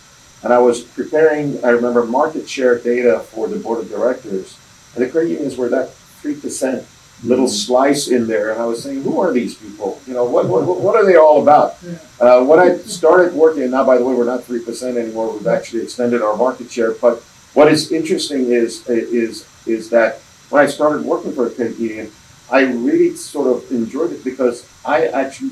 and 0.46 0.54
I 0.54 0.60
was 0.60 0.82
preparing, 0.82 1.66
I 1.66 1.70
remember 1.70 2.06
market 2.06 2.48
share 2.48 2.78
data 2.78 3.20
for 3.20 3.48
the 3.48 3.58
board 3.58 3.80
of 3.80 3.90
directors. 3.90 4.60
And 4.94 5.04
the 5.04 5.10
credit 5.10 5.32
unions 5.32 5.58
were 5.58 5.70
that 5.70 5.90
3% 6.22 6.86
little 7.24 7.46
mm-hmm. 7.46 7.52
slice 7.52 8.10
in 8.10 8.28
there. 8.28 8.52
And 8.52 8.62
I 8.62 8.66
was 8.66 8.84
saying, 8.84 9.02
who 9.02 9.20
are 9.20 9.34
these 9.34 9.56
people? 9.56 10.00
You 10.06 10.14
know, 10.14 10.24
what, 10.24 10.48
what, 10.48 10.64
what 10.64 10.96
are 10.96 11.04
they 11.04 11.16
all 11.16 11.42
about? 11.42 11.78
Uh, 12.20 12.46
when 12.46 12.60
I 12.60 12.78
started 12.78 13.34
working, 13.34 13.64
and 13.64 13.72
now 13.72 13.84
by 13.84 13.98
the 13.98 14.06
way, 14.06 14.14
we're 14.14 14.24
not 14.24 14.42
3% 14.42 14.96
anymore, 14.96 15.34
we've 15.34 15.48
actually 15.48 15.82
extended 15.82 16.22
our 16.22 16.38
market 16.38 16.70
share. 16.70 16.92
But 16.92 17.24
what 17.56 17.68
is 17.72 17.92
interesting 17.92 18.52
is, 18.52 18.88
is, 18.88 19.48
is 19.66 19.90
that 19.90 20.20
when 20.52 20.62
I 20.62 20.68
started 20.68 21.04
working 21.06 21.34
for 21.34 21.48
a 21.48 21.50
credit 21.50 21.80
union, 21.80 22.12
I 22.52 22.62
really 22.62 23.16
sort 23.16 23.48
of 23.48 23.72
enjoyed 23.72 24.12
it 24.12 24.24
because 24.24 24.68
I 24.86 25.08
actually 25.08 25.52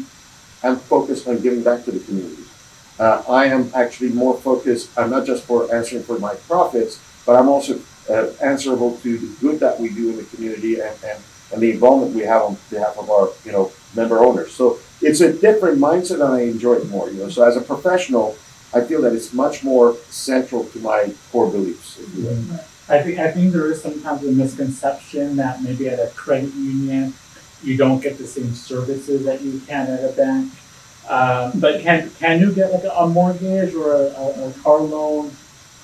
am 0.63 0.77
focused 0.77 1.27
on 1.27 1.41
giving 1.41 1.63
back 1.63 1.83
to 1.85 1.91
the 1.91 1.99
community. 1.99 2.43
Uh, 2.99 3.23
I 3.27 3.45
am 3.45 3.71
actually 3.73 4.09
more 4.09 4.37
focused. 4.37 4.89
I'm 4.97 5.09
not 5.09 5.25
just 5.25 5.43
for 5.45 5.73
answering 5.73 6.03
for 6.03 6.19
my 6.19 6.35
profits, 6.35 6.99
but 7.25 7.35
I'm 7.35 7.49
also 7.49 7.79
uh, 8.09 8.27
answerable 8.41 8.97
to 8.97 9.17
the 9.17 9.35
good 9.41 9.59
that 9.59 9.79
we 9.79 9.89
do 9.89 10.11
in 10.11 10.17
the 10.17 10.23
community 10.25 10.79
and, 10.79 10.95
and, 11.03 11.19
and 11.51 11.61
the 11.61 11.71
involvement 11.71 12.13
we 12.15 12.21
have 12.21 12.43
on 12.43 12.57
behalf 12.69 12.97
of 12.97 13.09
our 13.09 13.29
you 13.45 13.51
know 13.51 13.71
member 13.95 14.19
owners. 14.19 14.51
So 14.51 14.79
it's 15.01 15.21
a 15.21 15.33
different 15.33 15.79
mindset, 15.79 16.15
and 16.15 16.23
I 16.23 16.41
enjoy 16.41 16.75
it 16.75 16.87
more. 16.89 17.09
You 17.09 17.23
know, 17.23 17.29
so 17.29 17.43
as 17.43 17.57
a 17.57 17.61
professional, 17.61 18.37
I 18.73 18.81
feel 18.81 19.01
that 19.01 19.13
it's 19.13 19.33
much 19.33 19.63
more 19.63 19.95
central 20.09 20.65
to 20.65 20.79
my 20.79 21.13
core 21.31 21.49
beliefs. 21.49 21.99
I 22.89 23.01
think 23.01 23.19
I 23.19 23.31
think 23.31 23.53
there 23.53 23.71
is 23.71 23.81
sometimes 23.81 24.23
a 24.23 24.31
misconception 24.31 25.37
that 25.37 25.61
maybe 25.61 25.87
at 25.87 25.99
a 25.99 26.07
credit 26.11 26.53
union 26.53 27.13
you 27.63 27.77
don't 27.77 28.01
get 28.01 28.17
the 28.17 28.27
same 28.27 28.53
services 28.53 29.23
that 29.25 29.41
you 29.41 29.59
can 29.61 29.87
at 29.87 30.03
a 30.03 30.13
bank. 30.13 30.51
Um, 31.07 31.59
but 31.59 31.81
can 31.81 32.09
can 32.19 32.39
you 32.39 32.53
get 32.53 32.71
like 32.71 32.83
a, 32.89 33.07
mortgage 33.07 33.73
or 33.73 33.93
a, 33.93 33.99
a, 33.99 34.49
a 34.49 34.53
car 34.63 34.79
loan? 34.79 35.31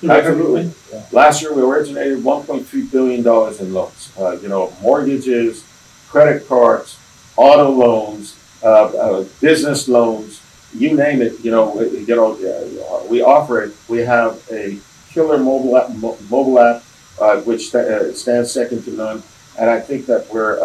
Absolutely. 0.04 0.72
Yeah. 0.92 1.06
Last 1.12 1.42
year 1.42 1.54
we 1.54 1.62
originated 1.62 2.20
1.3 2.20 2.92
billion 2.92 3.24
dollars 3.24 3.60
in 3.60 3.74
loans. 3.74 4.12
Uh, 4.18 4.32
you 4.42 4.48
know, 4.48 4.74
mortgages, 4.82 5.66
credit 6.10 6.48
cards, 6.48 6.98
auto 7.36 7.70
loans, 7.70 8.38
uh, 8.64 8.86
uh, 8.86 9.26
business 9.42 9.88
loans, 9.88 10.42
you 10.74 10.96
name 10.96 11.22
it. 11.22 11.40
You 11.44 11.52
know, 11.52 11.82
you 11.82 12.16
know, 12.16 12.34
uh, 12.34 13.06
we 13.08 13.22
offer 13.22 13.62
it. 13.62 13.76
We 13.88 14.00
have 14.00 14.42
a 14.52 14.80
killer 15.10 15.38
mobile 15.38 15.78
app, 15.78 15.90
mobile 16.30 16.60
app, 16.60 16.84
uh, 17.20 17.42
which 17.42 17.74
uh, 17.76 18.14
stands 18.14 18.52
second 18.52 18.84
to 18.84 18.92
none. 18.92 19.24
And 19.58 19.70
I 19.70 19.80
think 19.80 20.06
that 20.06 20.32
we're, 20.32 20.58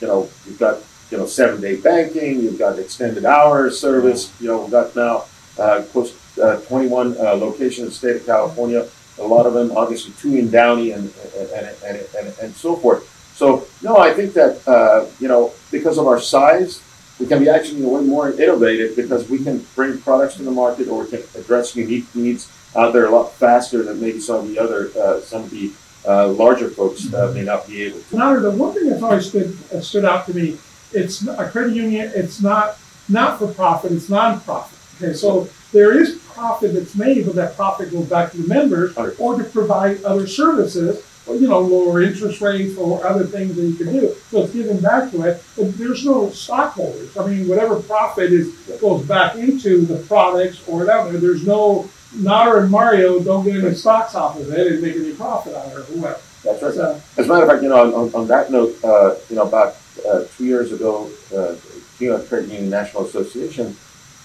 you 0.00 0.06
know, 0.06 0.28
we've 0.46 0.58
got 0.58 0.80
you 1.10 1.18
know, 1.18 1.26
seven 1.26 1.60
day 1.60 1.76
banking, 1.76 2.40
you've 2.40 2.58
got 2.58 2.78
extended 2.78 3.24
hours 3.24 3.78
service, 3.78 4.32
you 4.40 4.48
know, 4.48 4.62
we've 4.62 4.70
got 4.70 4.96
now 4.96 5.24
uh, 5.58 5.82
close 5.92 6.12
uh, 6.38 6.60
21 6.62 7.16
uh, 7.16 7.34
locations 7.34 7.78
in 7.78 7.84
the 7.86 7.90
state 7.92 8.16
of 8.16 8.26
California, 8.26 8.88
a 9.18 9.22
lot 9.22 9.46
of 9.46 9.54
them 9.54 9.70
obviously 9.76 10.12
two 10.18 10.36
in 10.36 10.50
Downey 10.50 10.90
and, 10.90 11.12
and, 11.36 11.68
and, 11.84 12.06
and, 12.18 12.34
and 12.42 12.54
so 12.56 12.74
forth. 12.74 13.08
So, 13.36 13.66
no, 13.82 13.96
I 13.96 14.12
think 14.12 14.32
that, 14.34 14.66
uh, 14.66 15.06
you 15.20 15.28
know, 15.28 15.52
because 15.70 15.98
of 15.98 16.06
our 16.08 16.20
size, 16.20 16.82
we 17.20 17.26
can 17.26 17.38
be 17.38 17.48
actually 17.48 17.82
way 17.82 18.02
more 18.02 18.32
innovative 18.32 18.96
because 18.96 19.28
we 19.28 19.42
can 19.42 19.64
bring 19.76 19.98
products 19.98 20.34
to 20.36 20.42
the 20.42 20.50
market 20.50 20.88
or 20.88 21.04
we 21.04 21.10
can 21.10 21.22
address 21.36 21.76
unique 21.76 22.12
needs 22.16 22.50
out 22.74 22.92
there 22.92 23.06
a 23.06 23.10
lot 23.10 23.32
faster 23.34 23.84
than 23.84 24.00
maybe 24.00 24.18
some 24.18 24.36
of 24.36 24.48
the 24.48 24.58
other, 24.58 24.90
uh, 24.98 25.20
some 25.20 25.44
of 25.44 25.50
the 25.50 25.72
uh, 26.06 26.28
larger 26.28 26.68
folks 26.70 27.12
uh, 27.12 27.32
may 27.34 27.42
not 27.42 27.66
be 27.66 27.82
able 27.84 28.00
to. 28.00 28.16
Now, 28.16 28.38
the 28.38 28.50
one 28.50 28.74
thing 28.74 28.88
that's 28.90 29.02
always 29.02 29.28
stood, 29.28 29.56
uh, 29.72 29.80
stood 29.80 30.04
out 30.04 30.26
to 30.26 30.34
me 30.34 30.58
it's 30.94 31.26
a 31.26 31.48
credit 31.50 31.74
union. 31.74 32.10
It's 32.14 32.40
not 32.40 32.78
not 33.08 33.38
for 33.38 33.52
profit. 33.52 33.92
It's 33.92 34.08
non-profit. 34.08 34.78
Okay, 35.02 35.12
so 35.12 35.48
there 35.72 36.00
is 36.00 36.18
profit 36.32 36.72
that's 36.72 36.94
made, 36.94 37.26
but 37.26 37.34
that 37.34 37.56
profit 37.56 37.90
goes 37.90 38.08
back 38.08 38.30
to 38.32 38.38
the 38.38 38.48
members 38.48 38.96
or 38.96 39.36
to 39.36 39.44
provide 39.44 40.02
other 40.04 40.26
services. 40.26 41.04
or, 41.26 41.34
You 41.36 41.48
know, 41.48 41.60
lower 41.60 42.00
interest 42.02 42.40
rates 42.40 42.78
or 42.78 43.04
other 43.06 43.24
things 43.24 43.56
that 43.56 43.62
you 43.62 43.74
can 43.74 43.92
do. 43.92 44.14
So 44.30 44.44
it's 44.44 44.52
given 44.52 44.80
back 44.80 45.10
to 45.10 45.22
it. 45.22 45.42
But 45.56 45.76
there's 45.76 46.04
no 46.04 46.30
stockholders. 46.30 47.16
I 47.16 47.26
mean, 47.26 47.48
whatever 47.48 47.80
profit 47.80 48.32
is 48.32 48.54
goes 48.80 49.04
back 49.04 49.34
into 49.36 49.84
the 49.84 49.98
products 50.04 50.66
or 50.68 50.78
whatever. 50.80 51.18
There's 51.18 51.46
no 51.46 51.90
Nader 52.16 52.62
and 52.62 52.70
Mario 52.70 53.20
don't 53.20 53.44
get 53.44 53.62
any 53.62 53.74
stocks 53.74 54.14
off 54.14 54.38
of 54.38 54.52
it 54.52 54.72
and 54.72 54.82
make 54.82 54.96
any 54.96 55.12
profit 55.12 55.54
on 55.54 55.70
it 55.70 55.76
or 55.76 55.82
whoever. 55.82 56.20
That's 56.44 56.62
right. 56.62 56.74
So, 56.74 57.00
As 57.16 57.26
a 57.26 57.28
matter 57.28 57.44
of 57.44 57.50
fact, 57.50 57.62
you 57.62 57.68
know, 57.68 57.94
on, 57.94 58.14
on 58.14 58.26
that 58.28 58.50
note, 58.50 58.76
uh, 58.84 59.14
you 59.28 59.36
know, 59.36 59.46
about 59.46 59.76
uh, 60.08 60.24
two 60.36 60.44
years 60.44 60.72
ago, 60.72 61.10
uh, 61.34 61.56
Credit 61.98 62.48
Union 62.48 62.70
National 62.70 63.06
Association 63.06 63.76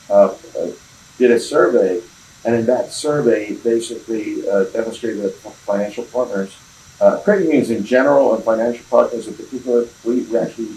uh, 0.10 0.34
uh, 0.58 0.67
did 1.17 1.31
a 1.31 1.39
survey, 1.39 2.01
and 2.43 2.55
in 2.55 2.65
that 2.65 2.91
survey, 2.91 3.53
basically 3.53 4.48
uh, 4.50 4.65
demonstrated 4.65 5.24
that 5.24 5.34
financial 5.34 6.03
partners, 6.05 6.58
uh, 7.00 7.19
credit 7.19 7.46
unions 7.46 7.69
in 7.69 7.86
general, 7.86 8.36
and 8.36 8.43
financial 8.43 8.84
partners 8.89 9.27
in 9.27 9.34
particular, 9.36 9.88
we, 10.03 10.22
we 10.24 10.38
actually 10.38 10.69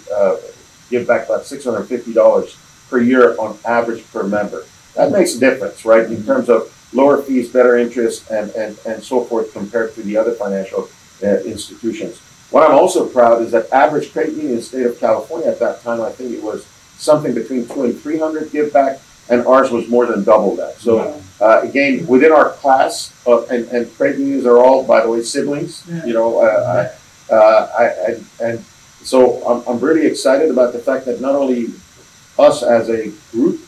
give 0.90 1.06
back 1.06 1.24
about 1.24 1.42
$650 1.42 2.56
per 2.90 3.00
year 3.00 3.34
on 3.38 3.58
average 3.64 4.04
per 4.12 4.22
member. 4.22 4.64
That 4.94 5.10
makes 5.10 5.34
a 5.34 5.40
difference, 5.40 5.84
right, 5.84 6.04
in 6.04 6.24
terms 6.24 6.50
of 6.50 6.70
lower 6.92 7.22
fees, 7.22 7.48
better 7.48 7.78
interest, 7.78 8.30
and, 8.30 8.50
and, 8.52 8.78
and 8.86 9.02
so 9.02 9.24
forth 9.24 9.52
compared 9.52 9.94
to 9.94 10.02
the 10.02 10.16
other 10.16 10.32
financial 10.32 10.88
institutions. 11.22 12.18
What 12.50 12.68
I'm 12.68 12.76
also 12.76 13.08
proud 13.08 13.40
is 13.42 13.52
that 13.52 13.72
average 13.72 14.12
credit 14.12 14.34
union 14.34 14.50
in 14.50 14.56
the 14.56 14.62
state 14.62 14.84
of 14.84 14.98
California 14.98 15.48
at 15.48 15.58
that 15.60 15.82
time, 15.82 16.02
I 16.02 16.10
think 16.10 16.32
it 16.32 16.42
was 16.42 16.66
something 16.98 17.32
between 17.32 17.66
two 17.66 17.84
and 17.84 17.98
three 17.98 18.18
hundred 18.18 18.52
give 18.52 18.72
back, 18.72 19.00
and 19.30 19.46
ours 19.46 19.70
was 19.70 19.88
more 19.88 20.04
than 20.04 20.22
double 20.24 20.54
that. 20.56 20.76
So 20.76 21.18
uh, 21.40 21.60
again, 21.62 22.06
within 22.06 22.30
our 22.30 22.50
class, 22.50 23.14
uh, 23.26 23.46
and, 23.46 23.66
and 23.68 23.92
credit 23.96 24.18
unions 24.18 24.44
are 24.44 24.58
all, 24.58 24.84
by 24.84 25.00
the 25.00 25.08
way, 25.08 25.22
siblings. 25.22 25.84
Yeah. 25.88 26.04
You 26.04 26.12
know, 26.12 26.40
uh, 26.40 26.90
I, 27.30 27.34
uh, 27.34 27.70
I, 27.78 27.84
and, 28.10 28.26
and 28.42 28.64
so 29.02 29.42
I'm, 29.46 29.62
I'm 29.66 29.80
really 29.80 30.06
excited 30.06 30.50
about 30.50 30.72
the 30.72 30.78
fact 30.78 31.06
that 31.06 31.20
not 31.20 31.34
only 31.34 31.68
us 32.38 32.62
as 32.62 32.90
a 32.90 33.12
group 33.30 33.61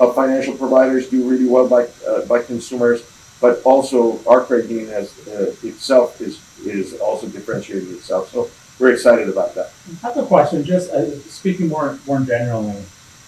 of 0.00 0.14
financial 0.14 0.56
providers 0.56 1.08
do 1.08 1.28
really 1.28 1.46
well 1.46 1.68
by 1.68 1.88
uh, 2.06 2.24
by 2.26 2.42
consumers, 2.42 3.02
but 3.40 3.62
also 3.64 4.24
our 4.26 4.42
credit 4.44 4.70
union 4.70 4.90
as 4.90 5.16
uh, 5.28 5.54
itself 5.62 6.20
is 6.20 6.40
is 6.64 6.98
also 7.00 7.26
differentiating 7.28 7.90
itself. 7.92 8.30
So 8.30 8.50
we're 8.78 8.92
excited 8.92 9.28
about 9.28 9.54
that. 9.54 9.72
I 10.02 10.06
have 10.08 10.16
a 10.16 10.26
question. 10.26 10.64
Just 10.64 10.90
uh, 10.90 11.18
speaking 11.22 11.68
more 11.68 11.98
more 12.06 12.20
generally, 12.20 12.82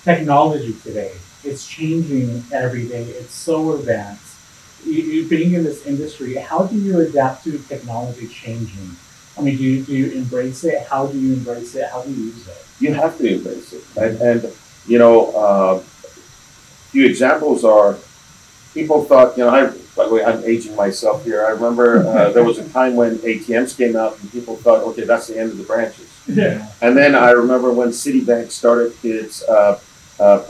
technology 0.05 0.75
today 0.83 1.13
it's 1.45 1.67
changing 1.67 2.45
every 2.53 2.87
day. 2.87 3.03
It's 3.03 3.35
so 3.35 3.75
advanced. 3.75 4.37
You, 4.85 4.93
you 4.93 5.29
being 5.29 5.55
in 5.55 5.65
this 5.65 5.87
industry, 5.87 6.35
how 6.35 6.67
do 6.67 6.77
you 6.77 7.01
adapt 7.01 7.45
to 7.45 7.59
technology 7.59 8.29
changing? 8.29 8.97
I 9.39 9.43
mean, 9.43 9.57
do 9.57 9.63
you, 9.63 9.83
do 9.83 9.95
you 9.95 10.13
embrace 10.13 10.65
it? 10.65 10.87
How 10.87 11.07
do 11.07 11.19
you 11.19 11.35
embrace 11.35 11.75
it? 11.75 11.89
How 11.91 12.03
do 12.03 12.11
you 12.11 12.25
use 12.25 12.49
it? 12.49 12.57
You 12.79 12.95
have 12.95 13.17
to 13.19 13.27
embrace 13.27 13.73
it, 13.73 13.85
and, 13.97 14.21
and 14.21 14.53
you 14.87 14.99
know, 14.99 15.33
uh, 15.33 15.83
few 16.91 17.07
examples 17.07 17.65
are 17.65 17.97
people 18.75 19.05
thought, 19.05 19.37
you 19.37 19.45
know, 19.45 19.51
I 19.51 19.73
by 19.97 20.07
the 20.07 20.15
way, 20.15 20.25
I'm 20.25 20.43
aging 20.45 20.77
myself 20.77 21.25
here. 21.25 21.45
I 21.45 21.51
remember 21.51 22.07
uh, 22.07 22.31
there 22.35 22.45
was 22.45 22.59
a 22.59 22.69
time 22.71 22.97
when 22.97 23.19
ATMs 23.19 23.77
came 23.77 23.97
out 23.97 24.19
and 24.21 24.31
people 24.33 24.57
thought, 24.57 24.83
okay, 24.85 25.05
that's 25.05 25.27
the 25.27 25.39
end 25.39 25.51
of 25.51 25.59
the 25.59 25.65
branches. 25.65 26.09
Yeah. 26.27 26.71
And 26.81 26.97
then 26.97 27.15
I 27.15 27.33
remember 27.33 27.73
when 27.73 27.89
Citibank 27.89 28.51
started 28.51 28.95
its 29.03 29.43
uh, 29.43 29.81
uh, 30.19 30.45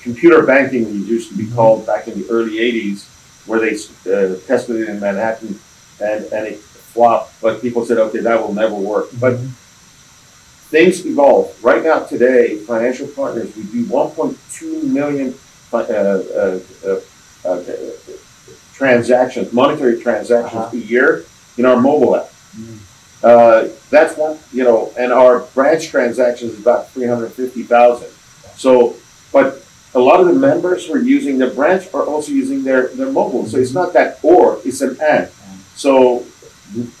computer 0.00 0.42
banking, 0.44 0.82
it 0.82 1.06
used 1.06 1.30
to 1.30 1.36
be 1.36 1.50
called 1.50 1.86
back 1.86 2.06
in 2.06 2.20
the 2.20 2.28
early 2.30 2.56
'80s, 2.58 3.06
where 3.46 3.60
they 3.60 3.74
uh, 3.74 4.36
tested 4.46 4.76
it 4.76 4.88
in 4.88 5.00
Manhattan, 5.00 5.58
and 6.00 6.24
and 6.26 6.46
it 6.46 6.58
flopped. 6.58 7.40
But 7.40 7.62
people 7.62 7.84
said, 7.84 7.98
okay, 7.98 8.20
that 8.20 8.40
will 8.40 8.54
never 8.54 8.74
work. 8.74 9.08
But 9.18 9.38
things 10.70 11.04
evolve. 11.06 11.56
Right 11.64 11.82
now, 11.82 12.00
today, 12.04 12.58
financial 12.58 13.08
partners, 13.08 13.56
we 13.56 13.62
do 13.64 13.86
1.2 13.86 14.84
million 14.84 15.34
transactions, 18.74 19.52
monetary 19.52 20.00
transactions 20.00 20.54
Uh-huh. 20.62 20.76
a 20.76 20.80
year 20.80 21.24
in 21.56 21.64
our 21.64 21.76
mobile 21.80 22.16
app. 22.16 22.30
Mm. 22.58 22.78
Uh, 23.22 23.68
that's 23.90 24.16
one, 24.16 24.38
you 24.52 24.62
know, 24.64 24.92
and 24.98 25.12
our 25.12 25.40
branch 25.54 25.88
transactions 25.88 26.52
is 26.52 26.60
about 26.60 26.90
350,000. 26.90 28.08
So, 28.56 28.94
but 29.32 29.62
a 29.94 29.98
lot 29.98 30.20
of 30.20 30.26
the 30.26 30.34
members 30.34 30.86
who 30.86 30.94
are 30.94 30.98
using 30.98 31.38
the 31.38 31.48
branch 31.48 31.86
are 31.94 32.02
also 32.04 32.32
using 32.32 32.62
their, 32.62 32.88
their 32.88 33.10
mobile. 33.10 33.46
So 33.46 33.56
it's 33.56 33.72
not 33.72 33.92
that 33.94 34.18
or, 34.22 34.58
it's 34.64 34.82
an 34.82 34.98
and. 35.00 35.28
So 35.74 36.24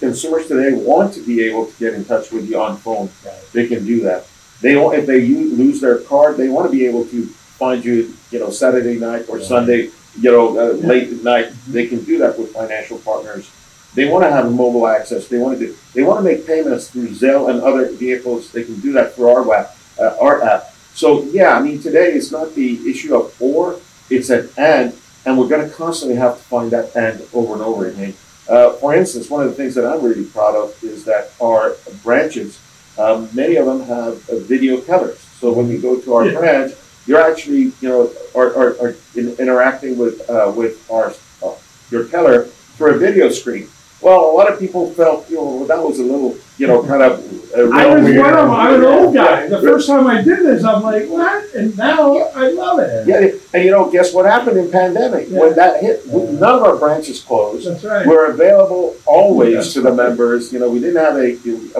consumers 0.00 0.46
today 0.48 0.72
want 0.72 1.12
to 1.14 1.20
be 1.20 1.42
able 1.42 1.66
to 1.66 1.72
get 1.78 1.92
in 1.94 2.04
touch 2.04 2.30
with 2.30 2.48
you 2.48 2.58
on 2.60 2.76
phone 2.78 3.10
Right. 3.24 3.34
they 3.52 3.66
can 3.66 3.84
do 3.84 4.00
that. 4.02 4.26
They 4.62 4.76
want, 4.76 4.96
if 4.98 5.06
they 5.06 5.18
u- 5.18 5.54
lose 5.54 5.80
their 5.80 5.98
card, 5.98 6.36
they 6.38 6.48
want 6.48 6.70
to 6.70 6.72
be 6.76 6.86
able 6.86 7.04
to 7.06 7.28
find 7.58 7.84
you, 7.84 8.14
you 8.30 8.38
know, 8.38 8.50
Saturday 8.50 8.98
night 8.98 9.26
or. 9.28 9.40
Sunday, 9.40 9.90
you 10.20 10.30
know, 10.30 10.58
uh, 10.58 10.72
late 10.74 11.08
at 11.12 11.22
night. 11.22 11.52
They 11.68 11.86
can 11.86 12.04
do 12.04 12.18
that 12.18 12.38
with 12.38 12.52
financial 12.52 12.98
partners. 12.98 13.50
They 13.94 14.06
want 14.06 14.24
to 14.24 14.30
have 14.30 14.50
mobile 14.52 14.86
access. 14.86 15.28
They 15.28 15.38
want 15.38 15.58
to 15.58 15.66
do, 15.66 15.76
they 15.94 16.02
want 16.02 16.18
to 16.18 16.22
make 16.24 16.46
payments 16.46 16.90
through 16.90 17.08
Zelle 17.08 17.50
and 17.50 17.60
other 17.62 17.90
vehicles. 17.90 18.52
They 18.52 18.64
can 18.64 18.78
do 18.80 18.92
that 18.92 19.14
through 19.14 19.28
our 19.30 19.42
web, 19.42 19.68
uh, 19.98 20.16
our 20.20 20.42
app. 20.42 20.74
So 20.94 21.22
yeah, 21.24 21.56
I 21.56 21.62
mean, 21.62 21.80
today 21.80 22.12
it's 22.12 22.30
not 22.30 22.54
the 22.54 22.90
issue 22.90 23.14
of 23.16 23.34
or, 23.40 23.80
it's 24.10 24.30
an 24.30 24.48
and, 24.56 24.94
and 25.24 25.38
we're 25.38 25.48
going 25.48 25.68
to 25.68 25.74
constantly 25.74 26.16
have 26.16 26.36
to 26.38 26.44
find 26.44 26.70
that 26.72 26.94
and 26.94 27.22
over 27.32 27.54
and 27.54 27.62
over 27.62 27.88
again. 27.88 28.14
Uh, 28.48 28.72
for 28.74 28.94
instance, 28.94 29.28
one 29.28 29.42
of 29.42 29.48
the 29.48 29.54
things 29.54 29.74
that 29.74 29.84
I'm 29.84 30.02
really 30.02 30.24
proud 30.24 30.54
of 30.54 30.76
is 30.84 31.04
that 31.04 31.32
our 31.42 31.76
branches, 32.04 32.60
um, 32.98 33.28
many 33.34 33.56
of 33.56 33.66
them 33.66 33.80
have 33.82 34.28
uh, 34.30 34.38
video 34.38 34.80
tellers. 34.80 35.18
So 35.40 35.52
when 35.52 35.68
you 35.68 35.78
go 35.78 35.98
to 36.00 36.14
our 36.14 36.26
Yeah. 36.26 36.38
branch, 36.38 36.72
you're 37.06 37.20
actually, 37.20 37.72
you 37.80 37.88
know, 37.88 38.12
are, 38.34 38.54
are, 38.56 38.80
are 38.80 38.96
in, 39.14 39.34
interacting 39.36 39.96
with 39.96 40.28
uh, 40.28 40.52
with 40.54 40.88
our 40.90 41.14
uh, 41.42 41.54
your 41.90 42.06
teller 42.08 42.44
through 42.44 42.94
a 42.94 42.98
video 42.98 43.30
screen. 43.30 43.68
Well, 44.02 44.30
a 44.30 44.34
lot 44.36 44.52
of 44.52 44.58
people 44.58 44.90
felt, 44.92 45.28
you 45.30 45.36
know, 45.36 45.66
that 45.66 45.78
was 45.78 45.98
a 45.98 46.02
little, 46.02 46.36
you 46.58 46.66
know, 46.66 46.82
kind 46.82 47.02
of. 47.02 47.18
Uh, 47.56 47.70
I 47.74 47.86
was 47.86 48.06
real 48.06 48.20
one 48.20 48.34
of 48.34 48.36
them. 48.36 48.50
I'm 48.50 48.74
an 48.74 48.84
old 48.84 49.14
weird. 49.14 49.26
guy. 49.26 49.48
The 49.48 49.62
first 49.62 49.88
time 49.88 50.06
I 50.06 50.20
did 50.20 50.40
this, 50.40 50.62
I'm 50.64 50.82
like, 50.82 51.08
what? 51.08 51.54
And 51.54 51.76
now 51.78 52.14
I 52.34 52.50
love 52.50 52.78
it. 52.80 53.08
Yeah, 53.08 53.38
and 53.54 53.64
you 53.64 53.70
know, 53.70 53.90
guess 53.90 54.12
what 54.12 54.26
happened 54.26 54.58
in 54.58 54.70
pandemic 54.70 55.28
Yeah. 55.30 55.40
when 55.40 55.54
that 55.56 55.80
hit? 55.80 56.06
None 56.06 56.42
of 56.42 56.62
our 56.62 56.76
branches 56.76 57.22
closed. 57.22 57.66
That's 57.66 57.82
right. 57.84 58.06
We're 58.06 58.30
available 58.30 58.96
always 59.06 59.72
to 59.72 59.80
the 59.80 59.92
members. 59.94 60.52
You 60.52 60.58
know, 60.58 60.68
we 60.68 60.80
didn't 60.80 61.02
have 61.02 61.16
a 61.16 61.36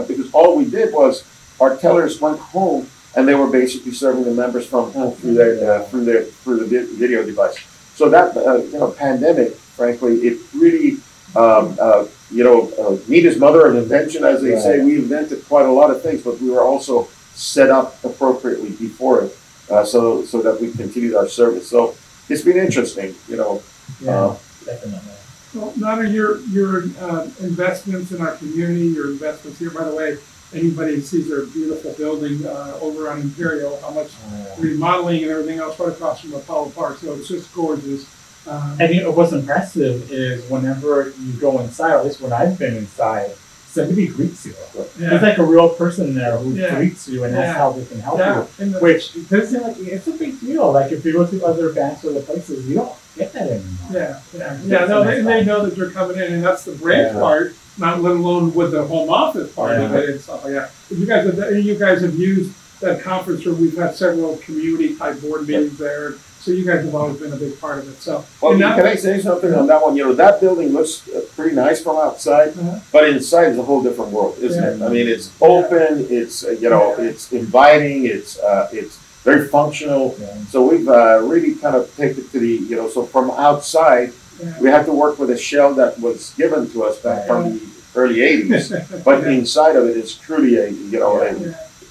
because 0.06 0.32
all 0.32 0.56
we 0.56 0.64
did 0.64 0.94
was 0.94 1.22
our 1.60 1.76
tellers 1.76 2.18
went 2.20 2.38
home 2.38 2.88
and 3.16 3.26
they 3.26 3.34
were 3.34 3.50
basically 3.50 3.92
serving 3.92 4.24
the 4.24 4.30
members 4.30 4.66
from 4.66 4.92
home 4.92 5.14
through 5.16 5.34
their 5.34 5.72
uh, 5.72 5.84
through 5.84 6.04
their 6.04 6.24
through 6.24 6.58
the 6.64 6.86
video 6.94 7.24
device. 7.24 7.58
So 7.94 8.08
that 8.10 8.36
uh, 8.36 8.56
you 8.56 8.78
know, 8.78 8.90
pandemic, 8.90 9.54
frankly, 9.54 10.18
it 10.18 10.40
really. 10.54 10.98
Um, 11.34 11.76
uh, 11.78 12.06
you 12.30 12.42
know, 12.42 12.70
uh, 12.78 12.96
need 13.08 13.26
is 13.26 13.36
mother 13.36 13.66
of 13.66 13.76
invention, 13.76 14.24
as 14.24 14.40
they 14.40 14.58
say. 14.58 14.82
We 14.82 14.96
invented 14.96 15.44
quite 15.46 15.66
a 15.66 15.70
lot 15.70 15.90
of 15.90 16.00
things, 16.00 16.22
but 16.22 16.40
we 16.40 16.48
were 16.50 16.62
also 16.62 17.08
set 17.34 17.68
up 17.68 18.02
appropriately 18.02 18.70
before 18.70 19.24
it, 19.24 19.38
uh, 19.70 19.84
so 19.84 20.24
so 20.24 20.40
that 20.40 20.58
we 20.60 20.72
continued 20.72 21.14
our 21.14 21.28
service. 21.28 21.68
So 21.68 21.94
it's 22.30 22.42
been 22.42 22.56
interesting, 22.56 23.14
you 23.28 23.36
know. 23.36 23.62
Yeah, 24.00 24.12
Uh, 24.12 24.36
definitely. 24.64 25.12
Well, 25.54 25.72
Nana, 25.76 26.08
your, 26.08 26.40
your 26.40 26.84
uh, 27.00 27.28
investments 27.40 28.12
in 28.12 28.20
our 28.20 28.36
community, 28.36 28.88
your 28.88 29.10
investments 29.10 29.58
here, 29.58 29.70
by 29.70 29.84
the 29.84 29.94
way, 29.94 30.18
anybody 30.56 31.00
sees 31.00 31.30
our 31.30 31.44
beautiful 31.46 31.92
building 31.92 32.44
uh, 32.46 32.78
over 32.80 33.10
on 33.10 33.20
Imperial, 33.20 33.78
how 33.80 33.90
much 33.90 34.10
remodeling 34.58 35.22
and 35.22 35.30
everything 35.32 35.58
else 35.58 35.78
right 35.78 35.90
across 35.90 36.20
from 36.20 36.34
Apollo 36.34 36.70
Park, 36.70 36.98
so 36.98 37.14
it's 37.14 37.28
just 37.28 37.52
gorgeous. 37.54 38.06
Um, 38.46 38.76
And 38.80 38.94
you 38.94 39.02
know, 39.02 39.10
what's 39.10 39.32
impressive 39.32 40.10
is 40.12 40.48
whenever 40.50 41.12
you 41.20 41.32
go 41.40 41.58
inside, 41.60 41.92
at 41.92 42.04
least 42.04 42.20
when 42.20 42.32
I've 42.32 42.58
been 42.58 42.76
inside, 42.76 43.32
somebody 43.68 44.06
greets 44.06 44.46
you. 44.46 44.54
There's 44.96 45.20
like 45.22 45.38
a 45.38 45.44
real 45.44 45.68
person 45.68 46.14
there 46.14 46.38
who 46.38 46.52
Yeah. 46.54 46.76
greets 46.76 47.08
you 47.08 47.24
and 47.24 47.34
Yeah. 47.34 47.42
asks 47.42 47.58
how 47.58 47.72
they 47.72 47.84
can 47.84 48.00
help 48.00 48.18
yeah, 48.18 48.44
you. 48.58 48.70
the- 48.72 48.78
Which 48.78 49.12
doesn't 49.28 49.48
seem 49.48 49.62
like 49.62 49.78
it's 49.80 50.06
a 50.06 50.12
big 50.12 50.40
deal. 50.40 50.72
Like 50.72 50.92
if 50.92 51.04
you 51.04 51.12
go 51.12 51.26
to 51.26 51.44
other 51.44 51.72
banks 51.72 52.04
or 52.04 52.10
other 52.10 52.22
places, 52.22 52.66
you 52.66 52.76
don't 52.76 52.92
get 53.16 53.32
that 53.34 53.42
anymore. 53.42 53.90
Yeah, 53.92 54.20
yeah, 54.32 54.58
yeah. 54.64 54.84
No, 54.86 55.04
they, 55.04 55.20
they 55.22 55.44
know 55.44 55.66
that 55.66 55.76
you're 55.76 55.90
coming 55.90 56.16
in, 56.16 56.32
and 56.34 56.44
that's 56.44 56.64
the 56.64 56.72
brand 56.72 57.14
Yeah. 57.14 57.20
part. 57.20 57.54
Not 57.78 58.00
let 58.02 58.12
alone 58.12 58.54
with 58.54 58.72
the 58.72 58.84
home 58.86 59.10
office 59.10 59.52
part 59.52 59.76
of 59.78 59.94
it 59.94 60.08
and 60.08 60.20
stuff 60.20 60.44
like 60.44 60.54
that. 60.54 60.70
But 60.88 60.98
you 60.98 61.06
guys 61.06 61.26
have, 61.26 61.56
you 61.64 61.78
guys 61.78 62.00
have 62.00 62.14
used 62.14 62.52
that 62.80 63.02
conference 63.02 63.44
room. 63.44 63.60
We've 63.60 63.76
had 63.76 63.94
several 63.94 64.36
community 64.38 64.96
type 64.96 65.20
board 65.20 65.46
meetings 65.46 65.76
there, 65.78 66.14
so 66.40 66.50
you 66.52 66.64
guys 66.64 66.84
have 66.84 66.94
always 66.94 67.18
been 67.18 67.32
a 67.32 67.36
big 67.36 67.58
part 67.60 67.78
of 67.78 67.88
it. 67.88 67.96
So, 68.00 68.24
Well, 68.40 68.56
can 68.58 68.86
I 68.86 68.94
say 68.94 69.20
something 69.20 69.52
on 69.54 69.66
that 69.66 69.82
one? 69.82 69.96
You 69.96 70.04
know, 70.04 70.12
that 70.14 70.40
building 70.40 70.68
looks 70.70 71.06
uh, 71.08 71.20
pretty 71.36 71.54
nice 71.54 71.82
from 71.82 71.96
outside, 71.96 72.48
Uh-huh. 72.58 72.78
but 72.92 73.08
inside 73.08 73.52
is 73.52 73.58
a 73.58 73.62
whole 73.62 73.82
different 73.82 74.10
world, 74.10 74.38
isn't 74.38 74.62
it? 74.62 74.82
I 74.82 74.88
mean, 74.88 75.08
it's 75.08 75.30
open, 75.40 76.06
it's 76.10 76.44
uh, 76.44 76.50
you 76.50 76.70
know, 76.70 76.94
Yeah. 76.98 77.04
it's 77.10 77.32
inviting, 77.32 78.04
it's 78.06 78.38
uh, 78.38 78.68
it's 78.72 78.96
very 79.24 79.48
functional. 79.48 80.14
Yeah. 80.20 80.34
So 80.50 80.66
we've 80.66 80.88
uh, 80.88 81.20
really 81.24 81.54
kind 81.56 81.76
of 81.76 81.94
taken 81.96 82.24
it 82.24 82.30
to 82.32 82.38
the 82.38 82.48
you 82.70 82.76
know, 82.76 82.88
so 82.88 83.04
from 83.04 83.30
outside 83.32 84.12
yeah. 84.42 84.60
we 84.60 84.68
had 84.70 84.84
to 84.86 84.92
work 84.92 85.18
with 85.18 85.30
a 85.30 85.38
shell 85.38 85.74
that 85.74 85.98
was 86.00 86.32
given 86.36 86.68
to 86.70 86.84
us 86.84 86.98
back 86.98 87.26
from 87.26 87.58
the 87.58 87.66
early 87.94 88.16
'80s, 88.16 89.04
but 89.04 89.22
Yeah. 89.22 89.30
inside 89.30 89.76
of 89.76 89.84
it 89.88 89.96
is 89.96 90.14
truly 90.14 90.56
a 90.56 90.68
you 90.68 90.98
know 91.00 91.20
a, 91.20 91.30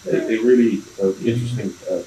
a, 0.10 0.16
a 0.34 0.38
really 0.44 0.82
uh, 1.02 1.12
interesting 1.24 1.74
uh, 1.90 2.00